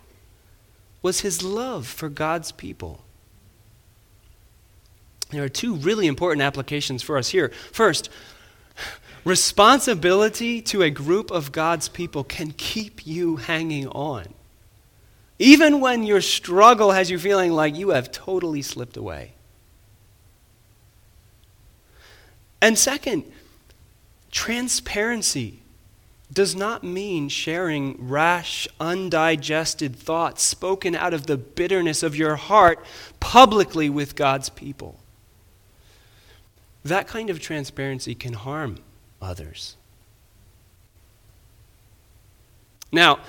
was 1.01 1.21
his 1.21 1.41
love 1.41 1.87
for 1.87 2.09
God's 2.09 2.51
people. 2.51 3.01
There 5.29 5.43
are 5.43 5.49
two 5.49 5.75
really 5.75 6.07
important 6.07 6.41
applications 6.41 7.01
for 7.01 7.17
us 7.17 7.29
here. 7.29 7.53
First, 7.71 8.09
responsibility 9.23 10.61
to 10.63 10.81
a 10.81 10.89
group 10.89 11.31
of 11.31 11.53
God's 11.53 11.87
people 11.87 12.25
can 12.25 12.51
keep 12.51 13.07
you 13.07 13.37
hanging 13.37 13.87
on. 13.87 14.33
Even 15.41 15.79
when 15.79 16.03
your 16.03 16.21
struggle 16.21 16.91
has 16.91 17.09
you 17.09 17.17
feeling 17.17 17.51
like 17.51 17.75
you 17.75 17.89
have 17.89 18.11
totally 18.11 18.61
slipped 18.61 18.95
away. 18.95 19.33
And 22.61 22.77
second, 22.77 23.23
transparency 24.29 25.63
does 26.31 26.55
not 26.55 26.83
mean 26.83 27.27
sharing 27.27 28.07
rash, 28.07 28.67
undigested 28.79 29.95
thoughts 29.95 30.43
spoken 30.43 30.93
out 30.93 31.11
of 31.11 31.25
the 31.25 31.37
bitterness 31.37 32.03
of 32.03 32.15
your 32.15 32.35
heart 32.35 32.85
publicly 33.19 33.89
with 33.89 34.15
God's 34.15 34.49
people. 34.49 34.99
That 36.85 37.07
kind 37.07 37.31
of 37.31 37.39
transparency 37.39 38.13
can 38.13 38.33
harm 38.33 38.77
others. 39.19 39.75
Now, 42.91 43.21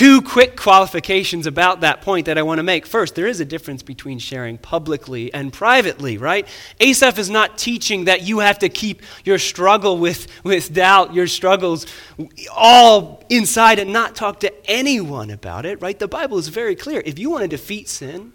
two 0.00 0.22
quick 0.22 0.56
qualifications 0.56 1.46
about 1.46 1.82
that 1.82 2.00
point 2.00 2.24
that 2.24 2.38
I 2.38 2.42
want 2.42 2.56
to 2.56 2.62
make. 2.62 2.86
First, 2.86 3.14
there 3.14 3.26
is 3.26 3.38
a 3.38 3.44
difference 3.44 3.82
between 3.82 4.18
sharing 4.18 4.56
publicly 4.56 5.30
and 5.34 5.52
privately, 5.52 6.16
right? 6.16 6.48
Asaph 6.80 7.18
is 7.18 7.28
not 7.28 7.58
teaching 7.58 8.06
that 8.06 8.22
you 8.22 8.38
have 8.38 8.60
to 8.60 8.70
keep 8.70 9.02
your 9.26 9.38
struggle 9.38 9.98
with, 9.98 10.26
with 10.42 10.72
doubt, 10.72 11.12
your 11.12 11.26
struggles 11.26 11.84
all 12.50 13.22
inside 13.28 13.78
and 13.78 13.92
not 13.92 14.16
talk 14.16 14.40
to 14.40 14.70
anyone 14.70 15.28
about 15.28 15.66
it, 15.66 15.82
right? 15.82 15.98
The 15.98 16.08
Bible 16.08 16.38
is 16.38 16.48
very 16.48 16.74
clear. 16.74 17.02
If 17.04 17.18
you 17.18 17.28
want 17.28 17.42
to 17.42 17.48
defeat 17.48 17.86
sin, 17.86 18.32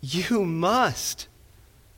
you 0.00 0.46
must 0.46 1.28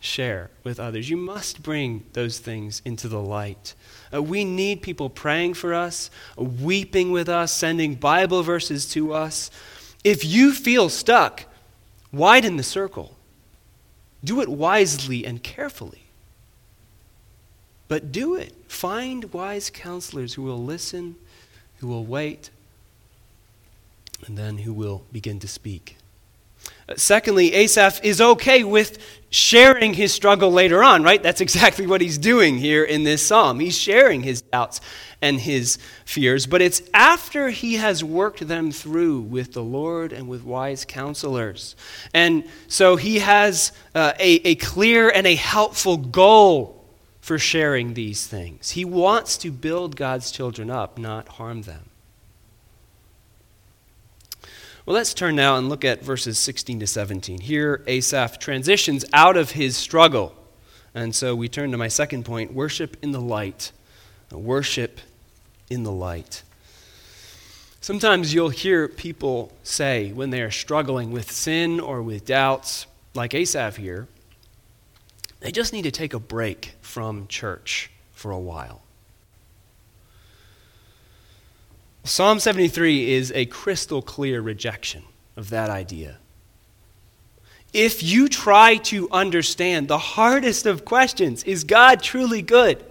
share 0.01 0.51
with 0.65 0.79
others. 0.79 1.11
You 1.11 1.17
must 1.17 1.63
bring 1.63 2.05
those 2.13 2.39
things 2.39 2.83
into 2.85 3.09
the 3.09 3.21
light. 3.21 3.75
Uh, 4.13 4.23
we 4.23 4.45
need 4.45 4.83
people 4.83 5.11
praying 5.11 5.55
for 5.55 5.75
us, 5.75 6.11
weeping 6.37 7.11
with 7.11 7.29
us, 7.29 7.53
sending 7.53 7.95
Bible 7.95 8.43
verses 8.43 8.87
to 8.93 9.13
us. 9.13 9.51
If 10.05 10.25
you 10.25 10.53
feel 10.53 10.89
stuck, 10.89 11.45
widen 12.13 12.57
the 12.57 12.63
circle. 12.63 13.17
Do 14.23 14.41
it 14.41 14.49
wisely 14.49 15.25
and 15.25 15.43
carefully. 15.43 16.03
But 17.89 18.13
do 18.13 18.35
it. 18.35 18.55
Find 18.69 19.33
wise 19.33 19.71
counselors 19.71 20.35
who 20.35 20.43
will 20.43 20.63
listen, 20.63 21.17
who 21.79 21.89
will 21.89 22.05
wait, 22.05 22.51
and 24.27 24.37
then 24.37 24.59
who 24.59 24.73
will 24.73 25.05
begin 25.13 25.39
to 25.41 25.49
speak. 25.49 25.97
Secondly, 26.97 27.53
Asaph 27.53 28.01
is 28.03 28.21
okay 28.21 28.65
with 28.65 28.99
sharing 29.31 29.93
his 29.93 30.13
struggle 30.13 30.51
later 30.51 30.83
on, 30.83 31.03
right? 31.03 31.23
That's 31.23 31.41
exactly 31.43 31.87
what 31.87 32.01
he's 32.01 32.17
doing 32.17 32.59
here 32.59 32.83
in 32.83 33.05
this 33.05 33.27
psalm. 33.27 33.61
He's 33.61 33.77
sharing 33.77 34.23
his 34.23 34.41
doubts 34.41 34.81
and 35.21 35.39
his 35.39 35.79
fears, 36.05 36.47
but 36.47 36.63
it's 36.63 36.81
after 36.95 37.51
he 37.51 37.75
has 37.75 38.03
worked 38.03 38.47
them 38.47 38.73
through 38.73 39.21
with 39.21 39.53
the 39.53 39.63
Lord 39.63 40.13
and 40.13 40.29
with 40.29 40.45
wise 40.45 40.85
counselors. 40.87 41.77
And 42.15 42.45
so 42.69 42.97
he 42.97 43.19
has 43.19 43.73
uh, 43.95 44.13
a, 44.19 44.37
a 44.45 44.55
clear 44.55 45.11
and 45.11 45.27
a 45.27 45.35
helpful 45.35 45.99
goal 45.99 46.87
for 47.21 47.39
sharing 47.39 47.93
these 47.93 48.27
things. 48.27 48.71
He 48.71 48.87
wants 48.87 49.37
to 49.39 49.51
build 49.51 49.97
God's 49.97 50.31
children 50.31 50.71
up, 50.71 50.97
not 50.97 51.29
harm 51.29 51.63
them. 51.63 51.88
Well, 54.89 54.95
let's 54.95 55.13
turn 55.13 55.37
now 55.37 55.59
and 55.59 55.69
look 55.69 55.85
at 55.85 56.03
verses 56.03 56.39
16 56.39 56.81
to 56.81 56.87
17. 56.87 57.41
Here, 57.41 57.85
Asaph 57.87 58.39
transitions 58.39 59.05
out 59.13 59.37
of 59.37 59.51
his 59.51 59.77
struggle. 59.77 60.35
And 60.95 61.15
so 61.15 61.35
we 61.35 61.47
turn 61.47 61.73
to 61.73 61.77
my 61.77 61.89
second 61.89 62.25
point 62.25 62.55
worship 62.55 62.97
in 63.03 63.13
the 63.13 63.21
light. 63.21 63.71
Worship 64.33 64.99
in 65.69 65.83
the 65.83 65.93
light. 65.93 66.43
Sometimes 67.83 68.33
you'll 68.33 68.49
hear 68.49 68.89
people 68.89 69.53
say 69.63 70.11
when 70.13 70.31
they 70.31 70.41
are 70.41 70.51
struggling 70.51 71.11
with 71.11 71.31
sin 71.31 71.81
or 71.81 72.03
with 72.03 72.25
doubts, 72.25 72.87
like 73.13 73.35
Asaph 73.35 73.77
here, 73.77 74.09
they 75.41 75.53
just 75.53 75.75
need 75.75 75.83
to 75.83 75.91
take 75.91 76.15
a 76.15 76.19
break 76.19 76.77
from 76.81 77.27
church 77.27 77.91
for 78.15 78.31
a 78.31 78.41
while. 78.41 78.81
Psalm 82.09 82.41
73 82.41 83.11
is 83.13 83.31
a 83.35 83.45
crystal 83.45 84.01
clear 84.01 84.41
rejection 84.41 85.03
of 85.37 85.51
that 85.51 85.69
idea. 85.69 86.17
If 87.75 88.03
you 88.03 88.29
try 88.29 88.77
to 88.77 89.11
understand 89.11 89.89
the 89.89 89.99
hardest 89.99 90.65
of 90.65 90.87
questions, 90.87 91.45
is 91.45 91.65
God 91.65 92.03
truly 92.03 92.41
good? 92.41 92.83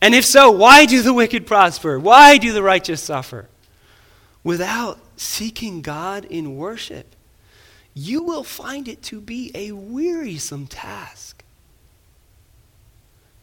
And 0.00 0.14
if 0.14 0.24
so, 0.24 0.50
why 0.50 0.86
do 0.86 1.02
the 1.02 1.12
wicked 1.12 1.46
prosper? 1.46 1.98
Why 1.98 2.38
do 2.38 2.54
the 2.54 2.62
righteous 2.62 3.02
suffer? 3.02 3.48
Without 4.42 4.98
seeking 5.16 5.82
God 5.82 6.24
in 6.24 6.56
worship, 6.56 7.14
you 7.92 8.22
will 8.22 8.44
find 8.44 8.88
it 8.88 9.02
to 9.04 9.20
be 9.20 9.50
a 9.54 9.72
wearisome 9.72 10.66
task. 10.66 11.35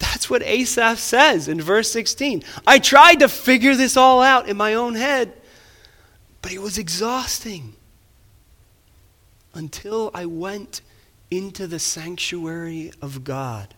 That's 0.04 0.30
what 0.30 0.44
Asaph 0.44 1.00
says 1.00 1.48
in 1.48 1.62
verse 1.62 1.90
16. 1.92 2.44
I 2.68 2.80
tried 2.80 3.20
to 3.20 3.30
figure 3.30 3.74
this 3.74 3.96
all 3.96 4.22
out 4.22 4.50
in 4.50 4.58
my 4.58 4.74
own 4.74 4.96
head, 4.96 5.32
but 6.42 6.52
it 6.52 6.62
was 6.62 6.78
exhausting 6.78 7.76
until 9.54 10.12
I 10.14 10.26
went 10.26 10.82
into 11.32 11.68
the 11.68 11.80
sanctuary 11.80 12.92
of 13.02 13.24
God. 13.24 13.74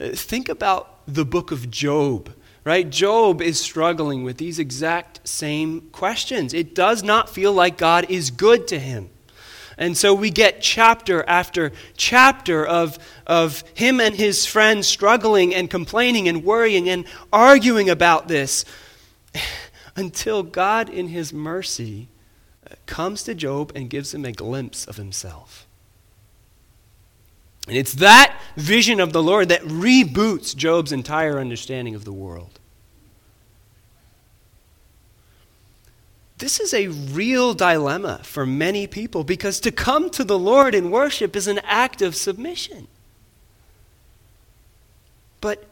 Uh, 0.00 0.08
think 0.08 0.48
about 0.48 0.98
the 1.06 1.24
book 1.24 1.52
of 1.52 1.70
Job, 1.70 2.34
right? 2.64 2.90
Job 2.90 3.40
is 3.40 3.60
struggling 3.60 4.24
with 4.24 4.38
these 4.38 4.58
exact 4.58 5.28
same 5.28 5.82
questions. 5.92 6.54
It 6.54 6.74
does 6.74 7.04
not 7.04 7.30
feel 7.30 7.52
like 7.52 7.78
God 7.78 8.10
is 8.10 8.32
good 8.32 8.66
to 8.68 8.80
him. 8.80 9.10
And 9.80 9.96
so 9.96 10.12
we 10.12 10.28
get 10.28 10.60
chapter 10.60 11.24
after 11.26 11.72
chapter 11.96 12.66
of, 12.66 12.98
of 13.26 13.64
him 13.72 13.98
and 13.98 14.14
his 14.14 14.44
friends 14.44 14.86
struggling 14.86 15.54
and 15.54 15.70
complaining 15.70 16.28
and 16.28 16.44
worrying 16.44 16.86
and 16.90 17.06
arguing 17.32 17.88
about 17.88 18.28
this 18.28 18.66
until 19.96 20.42
God, 20.42 20.90
in 20.90 21.08
his 21.08 21.32
mercy, 21.32 22.08
comes 22.84 23.22
to 23.22 23.34
Job 23.34 23.72
and 23.74 23.88
gives 23.88 24.12
him 24.12 24.26
a 24.26 24.32
glimpse 24.32 24.84
of 24.84 24.98
himself. 24.98 25.66
And 27.66 27.76
it's 27.76 27.94
that 27.94 28.38
vision 28.56 29.00
of 29.00 29.14
the 29.14 29.22
Lord 29.22 29.48
that 29.48 29.62
reboots 29.62 30.54
Job's 30.54 30.92
entire 30.92 31.38
understanding 31.38 31.94
of 31.94 32.04
the 32.04 32.12
world. 32.12 32.59
This 36.40 36.58
is 36.58 36.72
a 36.72 36.88
real 36.88 37.52
dilemma 37.52 38.20
for 38.24 38.46
many 38.46 38.86
people 38.86 39.24
because 39.24 39.60
to 39.60 39.70
come 39.70 40.08
to 40.10 40.24
the 40.24 40.38
Lord 40.38 40.74
in 40.74 40.90
worship 40.90 41.36
is 41.36 41.46
an 41.46 41.60
act 41.64 42.00
of 42.00 42.16
submission. 42.16 42.88
But 45.42 45.66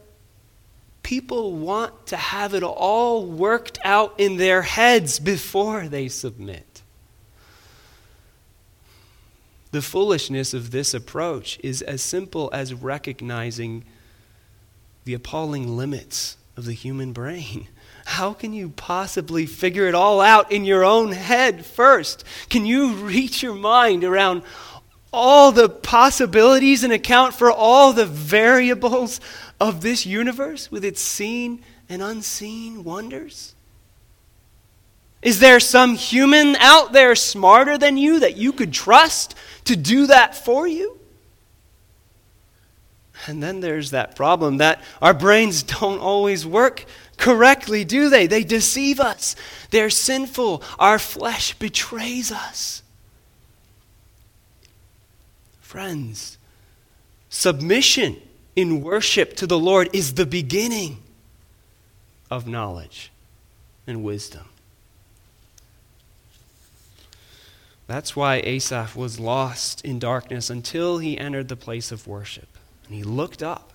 people 1.01 1.53
want 1.53 2.05
to 2.07 2.17
have 2.17 2.53
it 2.53 2.61
all 2.61 3.25
worked 3.25 3.79
out 3.83 4.13
in 4.19 4.37
their 4.37 4.61
heads 4.61 5.19
before 5.19 5.87
they 5.87 6.07
submit. 6.07 6.83
The 9.71 9.81
foolishness 9.81 10.53
of 10.53 10.69
this 10.69 10.93
approach 10.93 11.59
is 11.63 11.81
as 11.81 12.03
simple 12.03 12.51
as 12.53 12.75
recognizing 12.75 13.85
the 15.03 15.15
appalling 15.15 15.75
limits 15.75 16.37
of 16.55 16.65
the 16.65 16.73
human 16.73 17.11
brain. 17.11 17.67
How 18.09 18.33
can 18.33 18.53
you 18.53 18.69
possibly 18.69 19.45
figure 19.45 19.87
it 19.87 19.93
all 19.93 20.19
out 20.19 20.51
in 20.51 20.65
your 20.65 20.83
own 20.83 21.11
head 21.11 21.63
first? 21.63 22.23
Can 22.49 22.65
you 22.65 22.93
reach 22.93 23.43
your 23.43 23.53
mind 23.53 24.03
around 24.03 24.41
all 25.13 25.51
the 25.51 25.69
possibilities 25.69 26.83
and 26.83 26.91
account 26.91 27.35
for 27.35 27.51
all 27.51 27.93
the 27.93 28.07
variables 28.07 29.21
of 29.59 29.81
this 29.81 30.07
universe 30.07 30.71
with 30.71 30.83
its 30.83 30.99
seen 30.99 31.63
and 31.87 32.01
unseen 32.01 32.83
wonders? 32.83 33.53
Is 35.21 35.39
there 35.39 35.59
some 35.59 35.93
human 35.93 36.55
out 36.55 36.93
there 36.93 37.13
smarter 37.13 37.77
than 37.77 37.95
you 37.95 38.21
that 38.21 38.35
you 38.35 38.53
could 38.53 38.73
trust 38.73 39.35
to 39.65 39.75
do 39.75 40.07
that 40.07 40.33
for 40.33 40.67
you? 40.67 40.97
And 43.27 43.43
then 43.43 43.59
there's 43.59 43.91
that 43.91 44.15
problem 44.15 44.57
that 44.57 44.81
our 44.99 45.13
brains 45.13 45.61
don't 45.63 45.99
always 45.99 46.43
work 46.43 46.85
correctly, 47.19 47.83
do 47.83 48.09
they? 48.09 48.25
They 48.25 48.43
deceive 48.43 48.99
us. 48.99 49.35
They're 49.69 49.91
sinful. 49.91 50.63
Our 50.79 50.97
flesh 50.97 51.53
betrays 51.53 52.31
us. 52.31 52.81
Friends, 55.61 56.37
submission 57.29 58.19
in 58.55 58.81
worship 58.81 59.35
to 59.35 59.45
the 59.45 59.59
Lord 59.59 59.89
is 59.93 60.15
the 60.15 60.25
beginning 60.25 61.03
of 62.31 62.47
knowledge 62.47 63.11
and 63.85 64.03
wisdom. 64.03 64.45
That's 67.85 68.15
why 68.15 68.41
Asaph 68.43 68.95
was 68.95 69.19
lost 69.19 69.83
in 69.83 69.97
darkness 69.97 70.49
until 70.49 70.99
he 70.99 71.17
entered 71.17 71.47
the 71.47 71.55
place 71.55 71.91
of 71.91 72.07
worship. 72.07 72.47
And 72.85 72.95
he 72.95 73.03
looked 73.03 73.41
up 73.41 73.73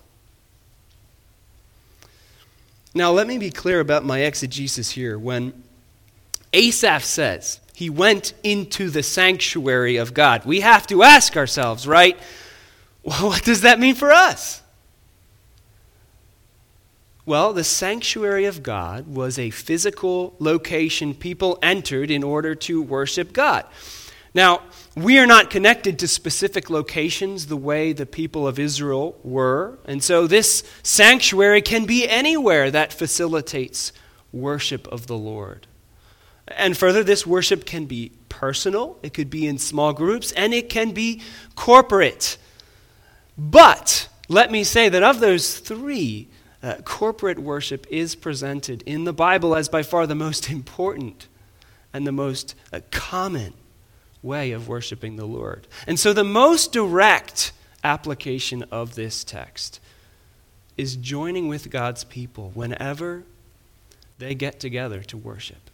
now, 2.95 3.11
let 3.11 3.27
me 3.27 3.37
be 3.37 3.51
clear 3.51 3.81
about 3.81 4.05
my 4.05 4.19
exegesis 4.19 4.91
here. 4.91 5.19
When 5.19 5.63
Asaph 6.53 7.03
says 7.03 7.59
he 7.75 7.89
went 7.89 8.33
into 8.41 8.89
the 8.89 9.03
sanctuary 9.03 9.97
of 9.97 10.13
God, 10.13 10.45
we 10.45 10.61
have 10.61 10.87
to 10.87 11.03
ask 11.03 11.35
ourselves, 11.35 11.85
right? 11.85 12.17
Well, 13.03 13.27
what 13.27 13.43
does 13.43 13.61
that 13.61 13.79
mean 13.79 13.95
for 13.95 14.13
us? 14.13 14.61
Well, 17.25 17.51
the 17.51 17.65
sanctuary 17.65 18.45
of 18.45 18.63
God 18.63 19.13
was 19.13 19.37
a 19.37 19.49
physical 19.49 20.35
location 20.39 21.13
people 21.15 21.59
entered 21.61 22.09
in 22.09 22.23
order 22.23 22.55
to 22.55 22.81
worship 22.81 23.33
God. 23.33 23.65
Now, 24.35 24.63
we 24.97 25.17
are 25.17 25.25
not 25.25 25.49
connected 25.49 25.97
to 25.99 26.09
specific 26.09 26.69
locations 26.69 27.47
the 27.47 27.55
way 27.55 27.93
the 27.93 28.05
people 28.05 28.45
of 28.45 28.59
Israel 28.59 29.17
were. 29.23 29.79
And 29.85 30.03
so 30.03 30.27
this 30.27 30.61
sanctuary 30.83 31.61
can 31.61 31.85
be 31.85 32.07
anywhere 32.07 32.69
that 32.69 32.91
facilitates 32.91 33.93
worship 34.33 34.87
of 34.89 35.07
the 35.07 35.17
Lord. 35.17 35.67
And 36.49 36.77
further, 36.77 37.01
this 37.01 37.25
worship 37.25 37.65
can 37.65 37.85
be 37.85 38.11
personal, 38.27 38.99
it 39.01 39.13
could 39.13 39.29
be 39.29 39.47
in 39.47 39.57
small 39.57 39.93
groups, 39.93 40.33
and 40.33 40.53
it 40.53 40.67
can 40.67 40.91
be 40.91 41.21
corporate. 41.55 42.37
But 43.37 44.09
let 44.27 44.51
me 44.51 44.65
say 44.65 44.89
that 44.89 45.01
of 45.01 45.21
those 45.21 45.59
three, 45.59 46.27
uh, 46.61 46.75
corporate 46.83 47.39
worship 47.39 47.87
is 47.89 48.15
presented 48.15 48.81
in 48.81 49.05
the 49.05 49.13
Bible 49.13 49.55
as 49.55 49.69
by 49.69 49.81
far 49.81 50.05
the 50.05 50.13
most 50.13 50.49
important 50.51 51.29
and 51.93 52.05
the 52.05 52.11
most 52.11 52.53
uh, 52.73 52.81
common 52.91 53.53
way 54.25 54.51
of 54.51 54.67
worshiping 54.67 55.15
the 55.15 55.25
Lord. 55.25 55.67
And 55.87 55.99
so 55.99 56.11
the 56.11 56.23
most 56.23 56.73
direct 56.73 57.53
application 57.83 58.63
of 58.71 58.95
this 58.95 59.23
text 59.23 59.79
is 60.75 60.95
joining 60.95 61.47
with 61.47 61.69
God's 61.69 62.03
people 62.03 62.51
whenever 62.53 63.23
they 64.17 64.35
get 64.35 64.59
together 64.59 65.01
to 65.03 65.17
worship. 65.17 65.69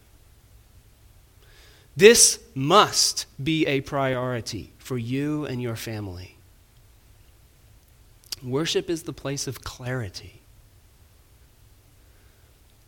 This 1.96 2.38
must 2.54 3.26
be 3.42 3.66
a 3.66 3.80
priority 3.80 4.72
for 4.78 4.96
you 4.96 5.44
and 5.44 5.60
your 5.60 5.76
family. 5.76 6.36
Worship 8.42 8.90
is 8.90 9.04
the 9.04 9.12
place 9.12 9.46
of 9.46 9.62
clarity. 9.62 10.41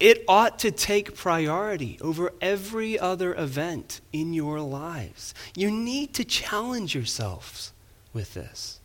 It 0.01 0.25
ought 0.27 0.59
to 0.61 0.71
take 0.71 1.17
priority 1.17 1.99
over 2.01 2.33
every 2.41 2.99
other 2.99 3.35
event 3.35 4.01
in 4.13 4.33
your 4.33 4.61
lives. 4.61 5.35
You 5.55 5.71
need 5.71 6.15
to 6.15 6.25
challenge 6.25 6.95
yourselves 6.95 7.73
with 8.13 8.35
this. 8.35 8.81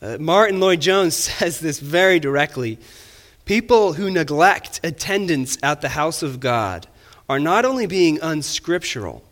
Uh, 0.00 0.16
Martyn 0.18 0.58
Lloyd-Jones 0.58 1.16
says 1.16 1.60
this 1.60 1.78
very 1.78 2.18
directly. 2.18 2.78
People 3.44 3.94
who 3.94 4.10
neglect 4.10 4.80
attendance 4.82 5.58
at 5.62 5.80
the 5.80 5.90
house 5.90 6.22
of 6.22 6.40
God 6.40 6.86
are 7.28 7.40
not 7.40 7.64
only 7.64 7.86
being 7.86 8.20
unscriptural, 8.22 9.22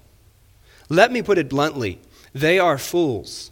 let 0.88 1.12
me 1.12 1.22
put 1.22 1.38
it 1.38 1.48
bluntly, 1.48 2.00
they 2.34 2.58
are 2.58 2.78
fools. 2.78 3.50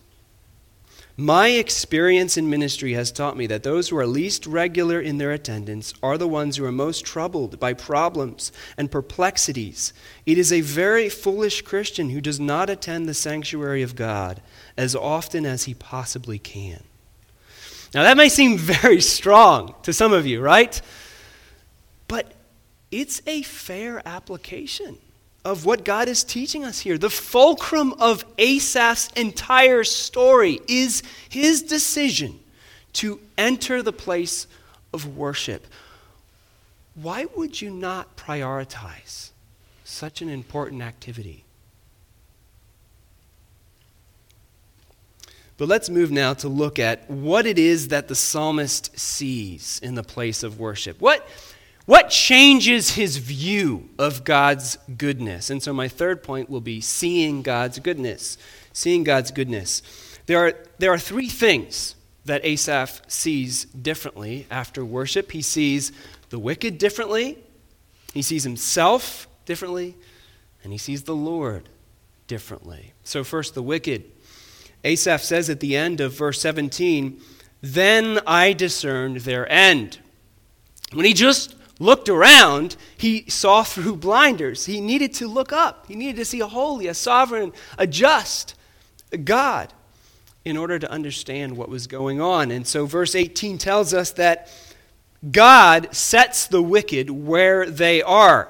My 1.21 1.49
experience 1.49 2.37
in 2.37 2.49
ministry 2.49 2.93
has 2.93 3.11
taught 3.11 3.37
me 3.37 3.49
that 3.49 3.65
those 3.65 3.89
who 3.89 3.97
are 3.99 4.07
least 4.07 4.47
regular 4.47 5.01
in 5.01 5.19
their 5.19 5.33
attendance 5.33 5.93
are 6.01 6.17
the 6.17 6.29
ones 6.29 6.57
who 6.57 6.65
are 6.65 6.71
most 6.71 7.05
troubled 7.05 7.59
by 7.59 7.73
problems 7.73 8.53
and 8.77 8.89
perplexities. 8.89 9.93
It 10.27 10.39
is 10.39 10.53
a 10.53 10.61
very 10.61 11.09
foolish 11.09 11.63
Christian 11.63 12.11
who 12.11 12.21
does 12.21 12.39
not 12.39 12.71
attend 12.71 13.09
the 13.09 13.15
sanctuary 13.15 13.83
of 13.83 13.97
God 13.97 14.41
as 14.77 14.95
often 14.95 15.45
as 15.45 15.65
he 15.65 15.75
possibly 15.75 16.39
can. 16.39 16.85
Now, 17.93 18.05
that 18.05 18.17
may 18.17 18.29
seem 18.29 18.57
very 18.57 19.01
strong 19.01 19.75
to 19.83 19.93
some 19.93 20.13
of 20.13 20.25
you, 20.25 20.41
right? 20.41 20.81
But 22.07 22.33
it's 22.93 23.23
a 23.27 23.43
fair 23.43 24.07
application 24.07 24.99
of 25.45 25.65
what 25.65 25.85
God 25.85 26.09
is 26.09 26.25
teaching 26.25 26.65
us 26.65 26.81
here. 26.81 26.99
The 26.99 27.11
fulcrum 27.11 27.95
of 27.95 28.25
Asaph's 28.39 29.09
entire 29.17 29.85
story 29.85 30.61
is 30.69 31.03
his 31.29 31.63
decision 31.63 32.41
to 32.95 33.21
enter 33.37 33.83
the 33.83 33.93
place 33.93 34.47
of 34.93 35.17
worship. 35.17 35.67
Why 36.95 37.27
would 37.37 37.61
you 37.61 37.71
not 37.71 38.17
prioritize 38.17 39.31
such 39.85 40.21
an 40.21 40.29
important 40.29 40.83
activity? 40.83 41.45
But 45.57 45.69
let's 45.69 45.91
move 45.91 46.11
now 46.13 46.35
to 46.35 46.49
look 46.49 46.79
at 46.79 47.11
what 47.11 47.45
it 47.45 47.59
is 47.59 47.89
that 47.89 48.07
the 48.07 48.15
psalmist 48.15 48.99
sees 48.99 49.81
in 49.83 49.97
the 49.97 50.05
place 50.05 50.45
of 50.45 50.61
worship. 50.61 51.01
What, 51.01 51.29
what 51.89 52.11
changes 52.11 52.97
his 52.97 53.17
view 53.17 53.89
of 53.99 54.23
God's 54.23 54.77
goodness? 54.99 55.49
And 55.49 55.63
so, 55.63 55.73
my 55.73 55.89
third 55.89 56.23
point 56.23 56.51
will 56.51 56.61
be 56.61 56.83
seeing 56.83 57.41
God's 57.41 57.79
goodness. 57.79 58.37
Seeing 58.75 59.05
God's 59.05 59.31
goodness. 59.31 59.81
There 60.27 60.39
are, 60.39 60.53
there 60.77 60.93
are 60.93 60.99
three 60.99 61.31
things 61.31 61.95
that 62.27 62.45
Asaph 62.45 63.01
sees 63.09 63.65
differently 63.65 64.47
after 64.51 64.85
worship. 64.85 65.33
He 65.33 65.41
sees 65.41 65.91
the 66.29 66.39
wicked 66.39 66.77
differently, 66.77 67.39
he 68.13 68.21
sees 68.21 68.45
himself 68.45 69.27
differently, 69.47 69.97
and 70.63 70.73
he 70.73 70.79
sees 70.79 71.05
the 71.05 71.17
Lord 71.17 71.71
differently. 72.27 72.93
So, 73.03 73.25
first, 73.25 73.55
the 73.55 73.63
wicked. 73.63 74.05
Asaph 74.85 75.23
says 75.23 75.49
at 75.49 75.61
the 75.61 75.75
end 75.75 76.03
of 76.03 76.13
verse 76.13 76.39
17, 76.43 77.19
Then 77.63 78.21
I 78.27 78.53
discerned 78.53 79.21
their 79.23 79.51
end. 79.51 80.01
When 80.93 81.07
he 81.07 81.15
just 81.15 81.55
looked 81.79 82.09
around, 82.09 82.77
he 82.97 83.25
saw 83.29 83.63
through 83.63 83.97
blinders. 84.09 84.67
He 84.67 84.81
needed 84.81 85.13
to 85.15 85.29
look 85.29 85.53
up. 85.53 85.87
He 85.87 85.95
needed 85.95 86.17
to 86.17 86.25
see 86.25 86.41
a 86.41 86.47
holy, 86.47 86.87
a 86.87 86.95
sovereign, 86.95 87.53
a 87.77 87.87
just 87.87 88.55
God 89.25 89.73
in 90.45 90.57
order 90.57 90.79
to 90.79 90.91
understand 90.91 91.57
what 91.57 91.69
was 91.69 91.87
going 91.87 92.21
on. 92.21 92.51
And 92.51 92.67
so, 92.67 92.87
verse 92.87 93.15
18 93.15 93.59
tells 93.59 93.93
us 93.93 94.13
that 94.13 94.51
God 95.31 95.95
sets 95.95 96.47
the 96.47 96.63
wicked 96.63 97.11
where 97.11 97.67
they 97.67 98.03
are. 98.03 98.49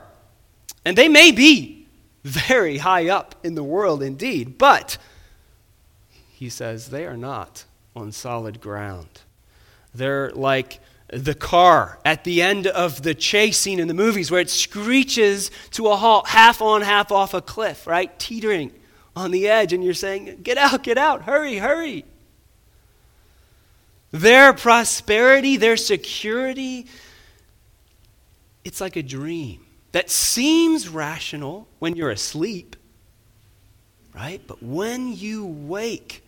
And 0.84 0.96
they 0.96 1.08
may 1.08 1.32
be 1.32 1.86
very 2.24 2.78
high 2.78 3.08
up 3.08 3.34
in 3.42 3.54
the 3.54 3.62
world 3.62 4.02
indeed, 4.02 4.58
but 4.58 4.98
he 6.30 6.48
says 6.48 6.90
they 6.90 7.04
are 7.04 7.16
not 7.16 7.64
on 7.96 8.12
solid 8.12 8.60
ground. 8.60 9.08
They're 9.94 10.30
like 10.30 10.80
the 11.08 11.34
car 11.34 11.98
at 12.04 12.24
the 12.24 12.42
end 12.42 12.66
of 12.66 13.02
the 13.02 13.14
chase 13.14 13.58
scene 13.58 13.80
in 13.80 13.88
the 13.88 13.94
movies 13.94 14.30
where 14.30 14.40
it 14.40 14.50
screeches 14.50 15.50
to 15.70 15.86
a 15.88 15.96
halt, 15.96 16.28
half 16.28 16.60
on, 16.60 16.82
half 16.82 17.10
off 17.10 17.34
a 17.34 17.40
cliff, 17.40 17.86
right? 17.86 18.16
Teetering 18.18 18.72
on 19.16 19.30
the 19.30 19.48
edge, 19.48 19.72
and 19.72 19.82
you're 19.82 19.94
saying, 19.94 20.40
Get 20.42 20.58
out, 20.58 20.82
get 20.82 20.98
out, 20.98 21.22
hurry, 21.22 21.56
hurry. 21.56 22.04
Their 24.10 24.52
prosperity, 24.52 25.56
their 25.56 25.76
security, 25.76 26.86
it's 28.64 28.80
like 28.80 28.96
a 28.96 29.02
dream 29.02 29.64
that 29.92 30.10
seems 30.10 30.88
rational 30.88 31.68
when 31.78 31.96
you're 31.96 32.10
asleep, 32.10 32.76
right? 34.14 34.42
But 34.46 34.62
when 34.62 35.14
you 35.14 35.46
wake, 35.46 36.22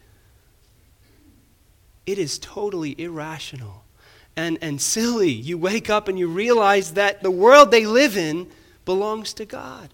it 2.07 2.19
is 2.19 2.38
totally 2.38 2.99
irrational 2.99 3.85
and, 4.37 4.59
and 4.61 4.81
silly. 4.81 5.31
You 5.31 5.59
wake 5.59 5.90
up 5.90 6.09
and 6.09 6.19
you 6.19 6.29
realize 6.29 6.95
that 6.95 7.23
the 7.23 7.31
world 7.31 7.71
they 7.71 7.87
live 7.87 8.16
in 8.16 8.49
belongs 8.85 9.33
to 9.35 9.45
God. 9.45 9.90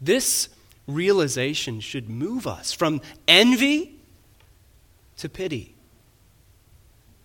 This 0.00 0.48
realization 0.86 1.80
should 1.80 2.10
move 2.10 2.46
us 2.46 2.72
from 2.72 3.00
envy 3.26 3.98
to 5.16 5.28
pity, 5.28 5.74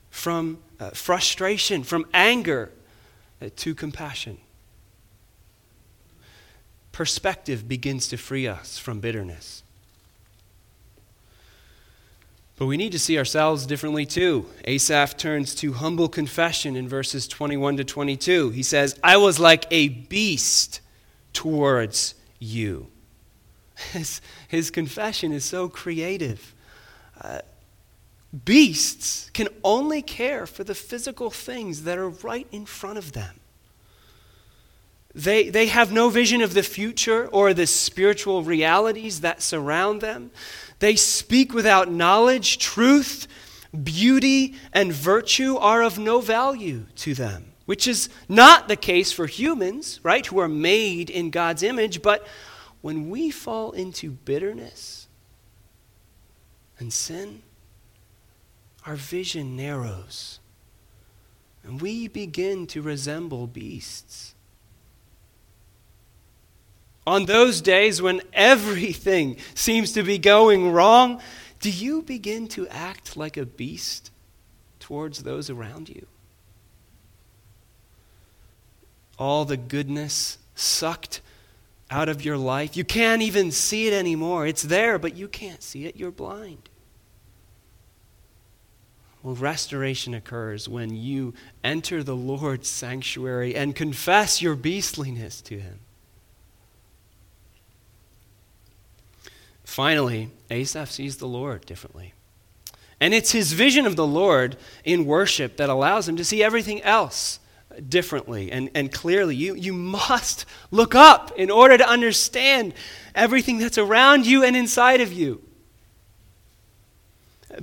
from 0.09 0.59
uh, 0.79 0.91
frustration, 0.91 1.83
from 1.83 2.05
anger 2.13 2.71
uh, 3.41 3.49
to 3.57 3.75
compassion. 3.75 4.37
Perspective 6.91 7.67
begins 7.67 8.07
to 8.09 8.17
free 8.17 8.47
us 8.47 8.77
from 8.77 8.99
bitterness. 8.99 9.63
But 12.59 12.65
we 12.65 12.75
need 12.75 12.91
to 12.91 12.99
see 12.99 13.17
ourselves 13.17 13.65
differently 13.65 14.05
too. 14.05 14.45
Asaph 14.65 15.15
turns 15.15 15.55
to 15.55 15.71
humble 15.71 16.09
confession 16.09 16.75
in 16.75 16.89
verses 16.89 17.25
21 17.25 17.77
to 17.77 17.85
22. 17.85 18.49
He 18.49 18.63
says, 18.63 18.99
I 19.01 19.15
was 19.15 19.39
like 19.39 19.65
a 19.71 19.87
beast 19.87 20.81
towards 21.31 22.15
you. 22.37 22.87
His, 23.93 24.19
his 24.49 24.71
confession 24.71 25.31
is 25.31 25.45
so 25.45 25.69
creative. 25.69 26.53
Uh, 27.21 27.39
beasts 28.43 29.29
can 29.29 29.47
only 29.63 30.01
care 30.01 30.45
for 30.45 30.65
the 30.65 30.75
physical 30.75 31.29
things 31.29 31.83
that 31.83 31.97
are 31.97 32.09
right 32.09 32.45
in 32.51 32.65
front 32.65 32.97
of 32.97 33.13
them. 33.13 33.39
They, 35.15 35.49
they 35.49 35.67
have 35.67 35.91
no 35.91 36.09
vision 36.09 36.41
of 36.41 36.53
the 36.53 36.61
future 36.61 37.27
or 37.27 37.53
the 37.53 37.65
spiritual 37.65 38.43
realities 38.43 39.21
that 39.21 39.41
surround 39.41 40.01
them. 40.01 40.31
They 40.79 40.95
speak 40.95 41.53
without 41.53 41.91
knowledge. 41.91 42.57
Truth, 42.57 43.27
beauty, 43.83 44.55
and 44.73 44.91
virtue 44.91 45.57
are 45.57 45.83
of 45.83 45.99
no 45.99 46.21
value 46.21 46.85
to 46.97 47.13
them, 47.13 47.53
which 47.65 47.87
is 47.87 48.09
not 48.27 48.67
the 48.67 48.75
case 48.75 49.11
for 49.11 49.27
humans, 49.27 49.99
right, 50.03 50.25
who 50.25 50.39
are 50.39 50.47
made 50.47 51.09
in 51.09 51.29
God's 51.29 51.63
image. 51.63 52.01
But 52.01 52.25
when 52.81 53.09
we 53.09 53.29
fall 53.29 53.71
into 53.71 54.11
bitterness 54.11 55.07
and 56.77 56.91
sin, 56.91 57.43
our 58.85 58.95
vision 58.95 59.55
narrows 59.55 60.39
and 61.63 61.81
we 61.81 62.07
begin 62.07 62.65
to 62.67 62.81
resemble 62.81 63.45
beasts. 63.45 64.33
On 67.09 67.25
those 67.25 67.59
days 67.59 68.03
when 68.03 68.21
everything 68.33 69.37
seems 69.55 69.93
to 69.93 70.03
be 70.03 70.19
going 70.19 70.71
wrong, 70.71 71.19
do 71.59 71.71
you 71.71 72.03
begin 72.03 72.47
to 72.49 72.67
act 72.67 73.17
like 73.17 73.35
a 73.35 73.47
beast 73.47 74.11
towards 74.79 75.23
those 75.23 75.49
around 75.49 75.89
you? 75.89 76.05
All 79.17 79.43
the 79.43 79.57
goodness 79.57 80.37
sucked 80.53 81.21
out 81.89 82.09
of 82.09 82.23
your 82.23 82.37
life. 82.37 82.77
You 82.77 82.83
can't 82.83 83.23
even 83.23 83.49
see 83.49 83.87
it 83.87 83.93
anymore. 83.93 84.45
It's 84.45 84.61
there, 84.61 84.99
but 84.99 85.15
you 85.15 85.27
can't 85.27 85.63
see 85.63 85.87
it. 85.87 85.95
You're 85.95 86.11
blind. 86.11 86.69
Well, 89.23 89.33
restoration 89.33 90.13
occurs 90.13 90.69
when 90.69 90.95
you 90.95 91.33
enter 91.63 92.03
the 92.03 92.15
Lord's 92.15 92.69
sanctuary 92.69 93.55
and 93.55 93.75
confess 93.75 94.43
your 94.43 94.53
beastliness 94.53 95.41
to 95.45 95.59
Him. 95.59 95.79
Finally, 99.69 100.31
Asaph 100.49 100.89
sees 100.89 101.17
the 101.17 101.27
Lord 101.27 101.63
differently. 101.63 102.15
And 102.99 103.13
it's 103.13 103.33
his 103.33 103.53
vision 103.53 103.85
of 103.85 103.95
the 103.95 104.05
Lord 104.05 104.57
in 104.83 105.05
worship 105.05 105.57
that 105.57 105.69
allows 105.69 106.09
him 106.09 106.17
to 106.17 106.25
see 106.25 106.41
everything 106.41 106.81
else 106.81 107.39
differently 107.87 108.51
and, 108.51 108.71
and 108.73 108.91
clearly. 108.91 109.35
You, 109.35 109.53
you 109.53 109.71
must 109.71 110.47
look 110.71 110.95
up 110.95 111.31
in 111.37 111.51
order 111.51 111.77
to 111.77 111.87
understand 111.87 112.73
everything 113.13 113.59
that's 113.59 113.77
around 113.77 114.25
you 114.25 114.43
and 114.43 114.55
inside 114.55 115.01
of 115.01 115.13
you. 115.13 115.39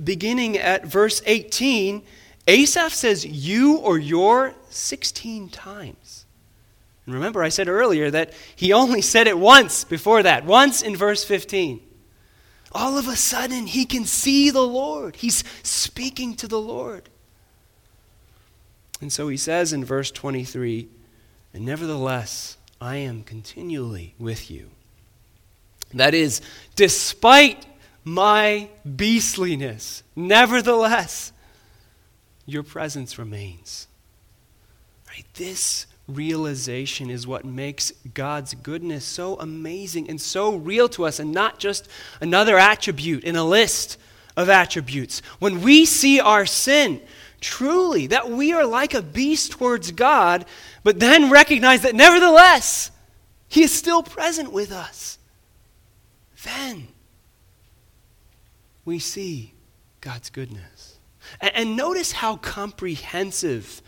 Beginning 0.01 0.57
at 0.57 0.85
verse 0.85 1.21
18, 1.25 2.03
Asaph 2.47 2.93
says 2.93 3.25
you 3.25 3.79
or 3.79 3.99
your 3.99 4.55
16 4.69 5.49
times. 5.49 6.25
And 7.05 7.13
remember, 7.13 7.43
I 7.43 7.49
said 7.49 7.67
earlier 7.67 8.09
that 8.09 8.31
he 8.55 8.71
only 8.71 9.01
said 9.01 9.27
it 9.27 9.37
once 9.37 9.83
before 9.83 10.23
that, 10.23 10.45
once 10.45 10.81
in 10.81 10.95
verse 10.95 11.25
15. 11.25 11.81
All 12.71 12.97
of 12.97 13.07
a 13.07 13.15
sudden, 13.15 13.67
he 13.67 13.85
can 13.85 14.05
see 14.05 14.49
the 14.49 14.61
Lord. 14.61 15.17
He's 15.17 15.43
speaking 15.63 16.35
to 16.35 16.47
the 16.47 16.59
Lord. 16.59 17.09
And 18.99 19.11
so 19.11 19.27
he 19.27 19.37
says 19.37 19.73
in 19.73 19.85
verse 19.85 20.11
23 20.11 20.87
And 21.53 21.65
nevertheless, 21.65 22.57
I 22.81 22.97
am 22.97 23.23
continually 23.23 24.15
with 24.19 24.51
you. 24.51 24.69
That 25.93 26.13
is, 26.13 26.41
despite 26.75 27.65
my 28.03 28.69
beastliness, 28.95 30.03
nevertheless, 30.15 31.31
your 32.45 32.63
presence 32.63 33.17
remains. 33.17 33.87
Right? 35.07 35.25
This 35.35 35.85
realization 36.07 37.09
is 37.09 37.27
what 37.27 37.45
makes 37.45 37.91
God's 38.13 38.53
goodness 38.53 39.03
so 39.03 39.37
amazing 39.39 40.09
and 40.09 40.19
so 40.19 40.55
real 40.55 40.87
to 40.89 41.05
us, 41.05 41.19
and 41.19 41.31
not 41.31 41.59
just 41.59 41.87
another 42.21 42.57
attribute 42.57 43.23
in 43.23 43.35
a 43.35 43.43
list 43.43 43.99
of 44.35 44.49
attributes. 44.49 45.21
When 45.39 45.61
we 45.61 45.85
see 45.85 46.19
our 46.19 46.45
sin, 46.45 47.01
truly, 47.41 48.07
that 48.07 48.29
we 48.29 48.53
are 48.53 48.65
like 48.65 48.93
a 48.93 49.01
beast 49.01 49.51
towards 49.51 49.91
God, 49.91 50.45
but 50.83 50.99
then 50.99 51.29
recognize 51.29 51.81
that 51.81 51.95
nevertheless, 51.95 52.91
He 53.47 53.63
is 53.63 53.73
still 53.73 54.03
present 54.03 54.51
with 54.51 54.71
us, 54.71 55.17
then 56.43 56.87
we 58.85 58.99
see 58.99 59.53
God's 59.99 60.29
goodness. 60.29 60.99
And, 61.41 61.75
notice 61.75 62.13
how 62.13 62.37
comprehensive 62.37 63.81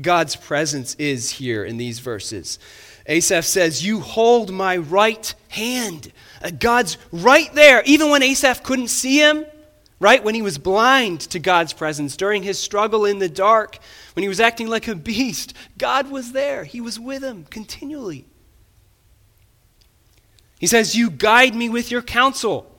God's 0.00 0.36
presence 0.36 0.94
is 0.96 1.30
here 1.30 1.64
in 1.64 1.76
these 1.76 1.98
verses. 1.98 2.58
Asaph 3.06 3.44
says, 3.44 3.84
You 3.84 4.00
hold 4.00 4.52
my 4.52 4.76
right 4.76 5.34
hand. 5.48 6.12
Uh, 6.42 6.50
God's 6.50 6.96
right 7.12 7.52
there. 7.54 7.82
Even 7.84 8.10
when 8.10 8.22
Asaph 8.22 8.62
couldn't 8.62 8.88
see 8.88 9.18
him, 9.18 9.44
right? 9.98 10.22
When 10.22 10.34
he 10.34 10.42
was 10.42 10.58
blind 10.58 11.20
to 11.22 11.38
God's 11.38 11.72
presence 11.72 12.16
during 12.16 12.42
his 12.42 12.58
struggle 12.58 13.04
in 13.04 13.18
the 13.18 13.28
dark, 13.28 13.78
when 14.14 14.22
he 14.22 14.28
was 14.28 14.40
acting 14.40 14.68
like 14.68 14.88
a 14.88 14.94
beast, 14.94 15.54
God 15.76 16.10
was 16.10 16.32
there. 16.32 16.64
He 16.64 16.80
was 16.80 16.98
with 16.98 17.22
him 17.22 17.44
continually. 17.50 18.26
He 20.58 20.66
says, 20.66 20.94
You 20.94 21.10
guide 21.10 21.54
me 21.54 21.68
with 21.68 21.90
your 21.90 22.02
counsel. 22.02 22.70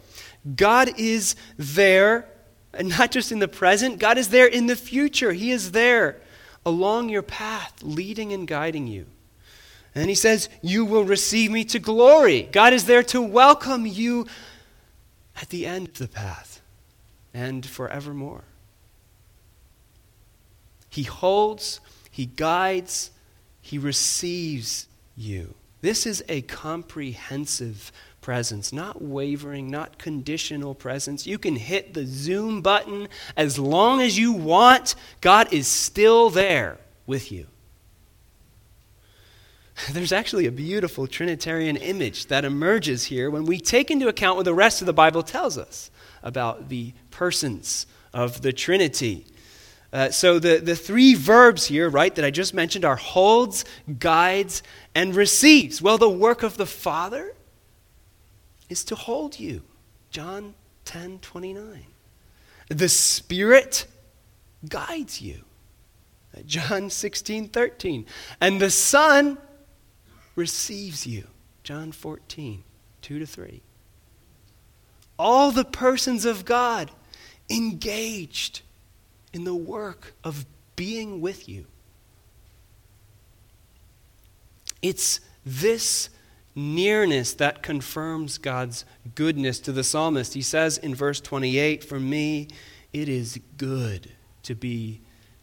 God 0.55 0.97
is 0.97 1.35
there, 1.57 2.27
and 2.73 2.89
not 2.89 3.11
just 3.11 3.31
in 3.31 3.39
the 3.39 3.47
present, 3.47 3.99
God 3.99 4.17
is 4.17 4.29
there 4.29 4.47
in 4.47 4.65
the 4.65 4.75
future. 4.75 5.33
He 5.33 5.51
is 5.51 5.71
there 5.71 6.19
along 6.65 7.09
your 7.09 7.21
path, 7.21 7.73
leading 7.81 8.33
and 8.33 8.47
guiding 8.47 8.87
you. 8.87 9.05
And 9.93 10.09
he 10.09 10.15
says, 10.15 10.49
You 10.61 10.85
will 10.85 11.03
receive 11.03 11.51
me 11.51 11.63
to 11.65 11.79
glory. 11.79 12.43
God 12.51 12.73
is 12.73 12.85
there 12.85 13.03
to 13.03 13.21
welcome 13.21 13.85
you 13.85 14.25
at 15.41 15.49
the 15.49 15.65
end 15.65 15.89
of 15.89 15.97
the 15.97 16.07
path 16.07 16.61
and 17.33 17.65
forevermore. 17.65 18.43
He 20.89 21.03
holds, 21.03 21.79
He 22.09 22.25
guides, 22.25 23.11
He 23.61 23.77
receives 23.77 24.87
you. 25.15 25.55
This 25.81 26.05
is 26.05 26.23
a 26.29 26.41
comprehensive 26.43 27.91
presence, 28.21 28.71
not 28.71 29.01
wavering, 29.01 29.69
not 29.69 29.97
conditional 29.97 30.75
presence. 30.75 31.25
You 31.25 31.37
can 31.37 31.55
hit 31.55 31.93
the 31.93 32.05
zoom 32.05 32.61
button 32.61 33.07
as 33.35 33.57
long 33.57 34.01
as 34.01 34.17
you 34.17 34.31
want. 34.31 34.95
God 35.19 35.51
is 35.51 35.67
still 35.67 36.29
there 36.29 36.77
with 37.05 37.31
you. 37.31 37.47
There's 39.91 40.11
actually 40.11 40.45
a 40.45 40.51
beautiful 40.51 41.07
Trinitarian 41.07 41.77
image 41.77 42.27
that 42.27 42.45
emerges 42.45 43.05
here 43.05 43.29
when 43.29 43.45
we 43.45 43.59
take 43.59 43.89
into 43.89 44.07
account 44.07 44.37
what 44.37 44.45
the 44.45 44.53
rest 44.53 44.81
of 44.81 44.85
the 44.85 44.93
Bible 44.93 45.23
tells 45.23 45.57
us 45.57 45.89
about 46.23 46.69
the 46.69 46.93
persons 47.09 47.87
of 48.13 48.41
the 48.41 48.53
Trinity. 48.53 49.25
Uh, 49.91 50.09
so 50.09 50.39
the, 50.39 50.57
the 50.57 50.75
three 50.75 51.15
verbs 51.15 51.65
here, 51.65 51.89
right, 51.89 52.13
that 52.15 52.23
I 52.23 52.31
just 52.31 52.53
mentioned 52.53 52.85
are 52.85 52.95
holds, 52.95 53.65
guides, 53.99 54.63
and 54.95 55.15
receives. 55.15 55.81
Well, 55.81 55.97
the 55.97 56.09
work 56.09 56.43
of 56.43 56.57
the 56.57 56.65
Father 56.65 57.33
is 58.71 58.85
to 58.85 58.95
hold 58.95 59.37
you. 59.37 59.61
John 60.09 60.55
10 60.85 61.19
29. 61.19 61.85
The 62.69 62.87
Spirit 62.87 63.85
guides 64.67 65.21
you. 65.21 65.43
John 66.45 66.89
16 66.89 67.49
13. 67.49 68.05
And 68.39 68.61
the 68.61 68.71
Son 68.71 69.37
receives 70.37 71.05
you. 71.05 71.27
John 71.63 71.91
14 71.91 72.63
2 73.01 73.19
to 73.19 73.25
3. 73.25 73.61
All 75.19 75.51
the 75.51 75.65
persons 75.65 76.23
of 76.23 76.45
God 76.45 76.91
engaged 77.49 78.61
in 79.33 79.43
the 79.43 79.53
work 79.53 80.13
of 80.23 80.45
being 80.77 81.19
with 81.19 81.49
you. 81.49 81.65
It's 84.81 85.19
this 85.45 86.09
nearness 86.55 87.33
that 87.35 87.63
confirms 87.63 88.37
God's 88.37 88.85
goodness 89.15 89.59
to 89.61 89.71
the 89.71 89.83
psalmist. 89.83 90.33
He 90.33 90.41
says 90.41 90.77
in 90.77 90.95
verse 90.95 91.21
28 91.21 91.83
For 91.83 91.99
me, 91.99 92.47
it 92.93 93.07
is 93.07 93.39
good 93.57 94.11
to 94.43 94.55
be 94.55 95.01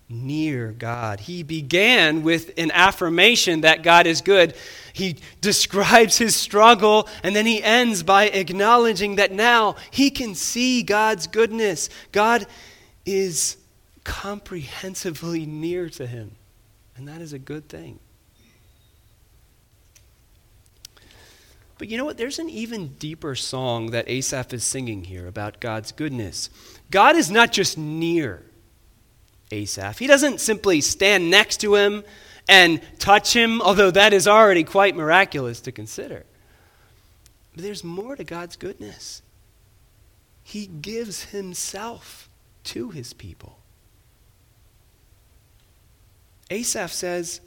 near 0.09 0.73
God. 0.73 1.21
He 1.21 1.43
began 1.43 2.23
with 2.23 2.53
an 2.57 2.71
affirmation 2.73 3.61
that 3.63 3.83
God 3.83 4.07
is 4.07 4.21
good. 4.21 4.55
He 4.93 5.17
describes 5.41 6.17
his 6.17 6.35
struggle, 6.35 7.09
and 7.23 7.37
then 7.37 7.47
he 7.47 7.63
ends 7.63 8.03
by 8.03 8.25
acknowledging 8.25 9.17
that 9.17 9.33
now 9.33 9.77
he 9.91 10.11
can 10.11 10.35
see 10.35 10.83
God's 10.83 11.27
goodness. 11.27 11.91
God 12.13 12.47
is 13.05 13.59
comprehensively 14.05 15.45
near 15.45 15.91
to 15.91 16.07
him, 16.07 16.33
and 16.97 17.07
that 17.09 17.21
is 17.21 17.33
a 17.33 17.39
good 17.39 17.69
thing. 17.69 17.99
But 21.79 21.89
you 21.89 21.97
know 21.97 22.05
what? 22.05 22.19
There's 22.19 22.41
an 22.41 22.51
even 22.51 22.89
deeper 22.95 23.35
song 23.35 23.93
that 23.93 24.09
Asaph 24.09 24.53
is 24.53 24.65
singing 24.65 25.05
here 25.05 25.27
about 25.27 25.61
God's 25.61 25.93
goodness. 25.93 26.51
God 26.91 27.17
is 27.17 27.31
not 27.31 27.53
just 27.53 27.79
near 27.79 28.43
Asaph, 29.51 29.99
he 29.99 30.07
doesn't 30.07 30.41
simply 30.41 30.83
stand 30.83 31.31
next 31.31 31.59
to 31.63 31.75
him 31.75 32.05
and 32.49 32.83
touch 32.99 33.35
him, 33.35 33.63
although 33.63 33.91
that 33.91 34.13
is 34.13 34.29
already 34.29 34.65
quite 34.65 34.95
miraculous 34.95 35.61
to 35.63 35.73
consider. 35.73 36.25
But 37.55 37.63
there's 37.65 37.83
more 37.83 38.17
to 38.17 38.25
God's 38.25 38.57
goodness. 38.57 39.23
He 40.43 40.67
gives 40.67 41.25
himself 41.25 42.29
to 42.65 42.91
his 42.91 43.13
people. 43.13 43.59
Asaph 46.51 46.93
says, 46.93 47.41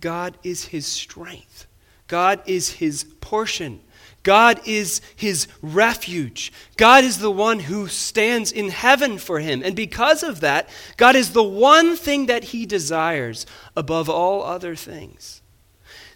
God 0.00 0.36
is 0.42 0.66
his 0.66 0.86
strength. 0.86 1.65
God 2.06 2.40
is 2.46 2.74
his 2.74 3.04
portion. 3.20 3.80
God 4.22 4.60
is 4.64 5.00
his 5.14 5.46
refuge. 5.62 6.52
God 6.76 7.04
is 7.04 7.18
the 7.18 7.30
one 7.30 7.60
who 7.60 7.86
stands 7.86 8.50
in 8.50 8.70
heaven 8.70 9.18
for 9.18 9.38
him. 9.38 9.62
And 9.64 9.76
because 9.76 10.24
of 10.24 10.40
that, 10.40 10.68
God 10.96 11.14
is 11.14 11.32
the 11.32 11.44
one 11.44 11.96
thing 11.96 12.26
that 12.26 12.44
he 12.44 12.66
desires 12.66 13.46
above 13.76 14.10
all 14.10 14.42
other 14.42 14.74
things. 14.74 15.42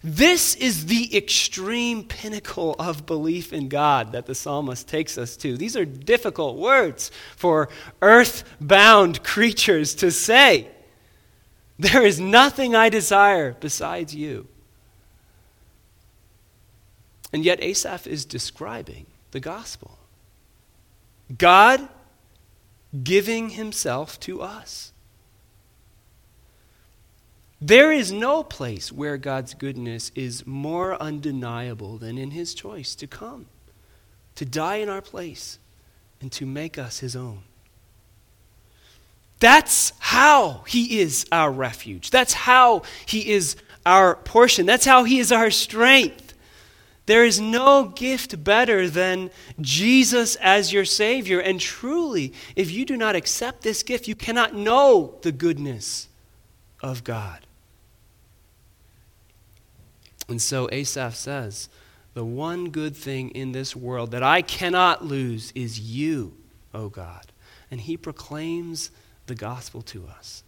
This 0.03 0.57
is 0.57 0.87
the 0.87 1.17
extreme 1.17 2.03
pinnacle 2.03 2.75
of 2.79 3.07
belief 3.07 3.53
in 3.53 3.69
God 3.69 4.13
that 4.13 4.27
the 4.27 4.35
psalmist 4.35 4.89
takes 4.89 5.19
us 5.19 5.37
to. 5.37 5.57
These 5.57 5.77
are 5.77 5.85
difficult 5.85 6.57
words 6.57 7.13
for 7.37 7.69
earth-bound 8.03 9.23
creatures 9.23 9.95
to 9.97 10.11
say. 10.11 10.69
There 11.79 12.05
is 12.05 12.19
nothing 12.19 12.75
I 12.75 12.89
desire 12.89 13.57
besides 13.61 14.15
you. 14.15 14.49
And 17.33 17.45
yet, 17.45 17.63
Asaph 17.63 18.07
is 18.07 18.25
describing 18.25 19.07
the 19.31 19.41
gospel 19.41 19.99
God 21.37 21.89
giving 23.05 23.51
himself 23.51 24.19
to 24.21 24.43
us. 24.43 24.93
There 27.61 27.93
is 27.93 28.11
no 28.11 28.43
place 28.43 28.91
where 28.91 29.19
God's 29.19 29.55
goodness 29.55 30.11
is 30.15 30.47
more 30.47 31.01
undeniable 31.01 31.99
than 31.99 32.17
in 32.17 32.31
his 32.31 32.55
choice 32.55 32.95
to 32.97 33.07
come, 33.07 33.47
to 34.35 34.45
die 34.45 34.77
in 34.77 34.89
our 34.89 35.03
place, 35.03 35.59
and 36.21 36.33
to 36.33 36.47
make 36.47 36.79
us 36.79 37.01
his 37.01 37.15
own. 37.15 37.43
That's 39.41 39.93
how 39.99 40.65
he 40.67 41.01
is 41.01 41.27
our 41.31 41.51
refuge. 41.51 42.11
That's 42.11 42.33
how 42.33 42.83
he 43.07 43.31
is 43.31 43.57
our 43.87 44.17
portion. 44.17 44.67
That's 44.67 44.85
how 44.85 45.05
he 45.05 45.19
is 45.19 45.31
our 45.31 45.51
strength. 45.51 46.30
There 47.07 47.25
is 47.25 47.41
no 47.41 47.87
gift 47.87 48.45
better 48.45 48.89
than 48.89 49.31
Jesus 49.61 50.37
as 50.37 50.73
your 50.73 50.85
Savior. 50.85 51.41
And 51.41 51.61
truly, 51.61 52.33
if 52.55 52.71
you 52.71 52.85
do 52.85 52.97
not 52.97 53.17
accept 53.17 53.63
this 53.63 53.83
gift, 53.83 54.07
you 54.07 54.15
cannot 54.15 54.55
know 54.55 55.19
the 55.23 55.33
goodness 55.33 56.09
of 56.83 57.03
God. 57.03 57.47
And 60.29 60.41
so 60.41 60.69
Asaph 60.71 61.17
says, 61.17 61.69
The 62.15 62.25
one 62.25 62.71
good 62.71 62.97
thing 62.97 63.31
in 63.31 63.53
this 63.53 63.75
world 63.75 64.13
that 64.13 64.23
I 64.23 64.43
cannot 64.43 65.05
lose 65.05 65.53
is 65.55 65.81
you, 65.81 66.37
O 66.73 66.89
God. 66.89 67.27
And 67.71 67.81
he 67.81 67.97
proclaims 67.97 68.91
the 69.27 69.35
gospel 69.35 69.83
to 69.83 70.07
us. 70.07 70.45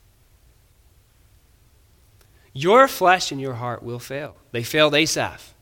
Your 2.52 2.86
flesh 2.86 3.32
and 3.32 3.40
your 3.40 3.54
heart 3.54 3.82
will 3.82 3.98
fail. 3.98 4.36
They 4.52 4.62
failed 4.62 4.94
Asaph. 4.94 5.54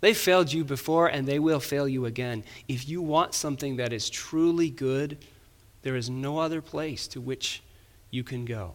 They 0.00 0.14
failed 0.14 0.52
you 0.52 0.64
before, 0.64 1.08
and 1.08 1.26
they 1.26 1.38
will 1.38 1.60
fail 1.60 1.86
you 1.86 2.06
again. 2.06 2.44
If 2.68 2.88
you 2.88 3.02
want 3.02 3.34
something 3.34 3.76
that 3.76 3.92
is 3.92 4.08
truly 4.08 4.70
good, 4.70 5.18
there 5.82 5.96
is 5.96 6.08
no 6.08 6.38
other 6.38 6.60
place 6.62 7.06
to 7.08 7.20
which 7.20 7.62
you 8.10 8.24
can 8.24 8.44
go 8.44 8.72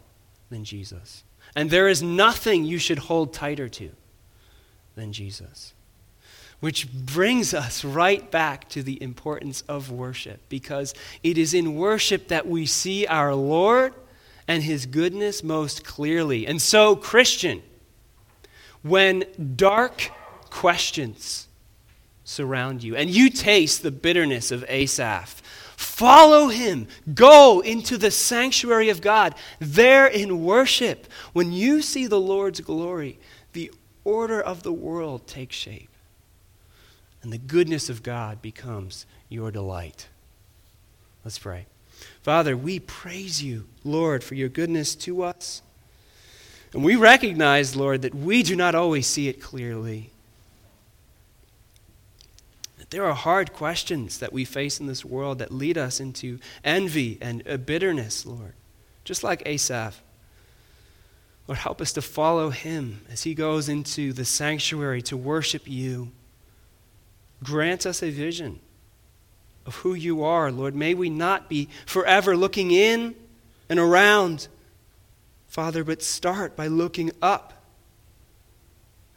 than 0.49 0.63
Jesus. 0.63 1.23
And 1.55 1.69
there 1.69 1.87
is 1.87 2.03
nothing 2.03 2.63
you 2.63 2.77
should 2.77 2.99
hold 2.99 3.33
tighter 3.33 3.69
to 3.69 3.91
than 4.95 5.13
Jesus. 5.13 5.73
Which 6.59 6.91
brings 6.91 7.53
us 7.53 7.83
right 7.83 8.29
back 8.31 8.69
to 8.69 8.81
the 8.81 9.01
importance 9.01 9.61
of 9.67 9.91
worship, 9.91 10.41
because 10.47 10.93
it 11.21 11.37
is 11.37 11.53
in 11.53 11.75
worship 11.75 12.27
that 12.29 12.47
we 12.47 12.65
see 12.65 13.05
our 13.07 13.35
Lord 13.35 13.93
and 14.47 14.63
his 14.63 14.85
goodness 14.85 15.43
most 15.43 15.83
clearly. 15.83 16.45
And 16.47 16.61
so, 16.61 16.95
Christian, 16.95 17.61
when 18.83 19.25
dark 19.55 20.11
questions 20.55 21.49
surround 22.23 22.81
you 22.81 22.95
and 22.95 23.09
you 23.09 23.29
taste 23.29 23.83
the 23.83 23.91
bitterness 23.91 24.51
of 24.51 24.63
Asaph, 24.69 25.41
follow 25.75 26.47
him. 26.47 26.87
Go 27.13 27.59
into 27.59 27.97
the 27.97 28.09
sanctuary 28.09 28.87
of 28.87 29.01
God. 29.01 29.35
There 29.59 30.07
in 30.07 30.45
worship, 30.45 31.07
when 31.33 31.51
you 31.51 31.81
see 31.81 32.07
the 32.07 32.21
Lord's 32.21 32.61
glory, 32.61 33.19
the 33.51 33.69
order 34.05 34.39
of 34.39 34.63
the 34.63 34.71
world 34.71 35.27
takes 35.27 35.57
shape. 35.57 35.89
And 37.21 37.33
the 37.33 37.37
goodness 37.37 37.89
of 37.89 38.01
God 38.01 38.41
becomes 38.41 39.05
your 39.27 39.51
delight. 39.51 40.07
Let's 41.25 41.37
pray. 41.37 41.65
Father, 42.21 42.55
we 42.55 42.79
praise 42.79 43.43
you, 43.43 43.65
Lord, 43.83 44.23
for 44.23 44.35
your 44.35 44.49
goodness 44.49 44.95
to 44.95 45.21
us. 45.21 45.61
And 46.71 46.81
we 46.81 46.95
recognize, 46.95 47.75
Lord, 47.75 48.03
that 48.03 48.15
we 48.15 48.41
do 48.41 48.55
not 48.55 48.73
always 48.73 49.05
see 49.05 49.27
it 49.27 49.41
clearly. 49.41 50.11
There 52.89 53.05
are 53.05 53.13
hard 53.13 53.53
questions 53.53 54.19
that 54.19 54.33
we 54.33 54.45
face 54.45 54.79
in 54.79 54.85
this 54.85 55.03
world 55.03 55.39
that 55.39 55.51
lead 55.51 55.77
us 55.77 55.99
into 55.99 56.39
envy 56.63 57.17
and 57.21 57.47
uh, 57.47 57.57
bitterness, 57.57 58.25
Lord, 58.25 58.53
just 59.03 59.23
like 59.23 59.43
Asaph. 59.45 60.01
Lord, 61.47 61.59
help 61.59 61.81
us 61.81 61.93
to 61.93 62.01
follow 62.01 62.49
him 62.49 63.01
as 63.09 63.23
he 63.23 63.33
goes 63.35 63.69
into 63.69 64.13
the 64.13 64.25
sanctuary 64.25 65.01
to 65.03 65.17
worship 65.17 65.67
you. 65.67 66.11
Grant 67.43 67.85
us 67.85 68.01
a 68.01 68.09
vision 68.09 68.59
of 69.65 69.75
who 69.77 69.93
you 69.93 70.23
are, 70.23 70.51
Lord. 70.51 70.75
May 70.75 70.93
we 70.93 71.09
not 71.09 71.49
be 71.49 71.69
forever 71.85 72.35
looking 72.35 72.71
in 72.71 73.15
and 73.69 73.79
around, 73.79 74.47
Father, 75.47 75.83
but 75.83 76.01
start 76.01 76.55
by 76.55 76.67
looking 76.67 77.11
up 77.21 77.54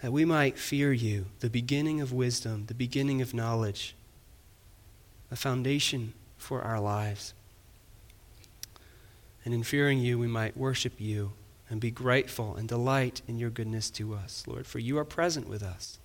that 0.03 0.13
we 0.13 0.25
might 0.25 0.59
fear 0.59 0.93
you, 0.93 1.27
the 1.41 1.51
beginning 1.51 2.01
of 2.01 2.13
wisdom, 2.13 2.67
the 2.67 2.75
beginning 2.75 3.21
of 3.21 3.35
knowledge, 3.35 3.95
a 5.31 5.37
foundation 5.37 6.15
for 6.37 6.63
our 6.63 6.81
lives. 6.81 7.35
And 9.45 9.53
in 9.53 9.63
fearing 9.63 9.99
you, 9.99 10.19
we 10.19 10.27
might 10.27 10.57
worship 10.57 10.95
you 10.99 11.33
and 11.71 11.81
be 11.81 11.91
grateful 11.91 12.55
and 12.57 12.69
delight 12.69 13.23
in 13.27 13.39
your 13.39 13.51
goodness 13.51 13.91
to 13.91 14.15
us, 14.15 14.45
Lord, 14.47 14.67
for 14.67 14.79
you 14.79 14.99
are 14.99 15.05
present 15.05 15.49
with 15.49 15.63
us. 15.63 15.99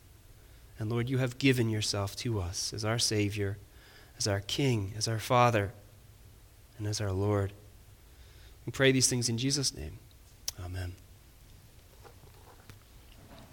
And 0.79 0.89
Lord, 0.89 1.09
you 1.09 1.19
have 1.19 1.37
given 1.37 1.69
yourself 1.69 2.15
to 2.17 2.39
us 2.39 2.73
as 2.73 2.83
our 2.83 2.99
Savior 2.99 3.57
as 4.17 4.27
our 4.27 4.41
King, 4.41 4.93
as 4.97 5.07
our 5.07 5.19
Father, 5.19 5.71
and 6.77 6.87
as 6.87 7.01
our 7.01 7.11
Lord. 7.11 7.53
We 8.65 8.71
pray 8.71 8.91
these 8.91 9.07
things 9.07 9.29
in 9.29 9.37
Jesus' 9.37 9.75
name. 9.75 9.99
Amen. 10.63 10.93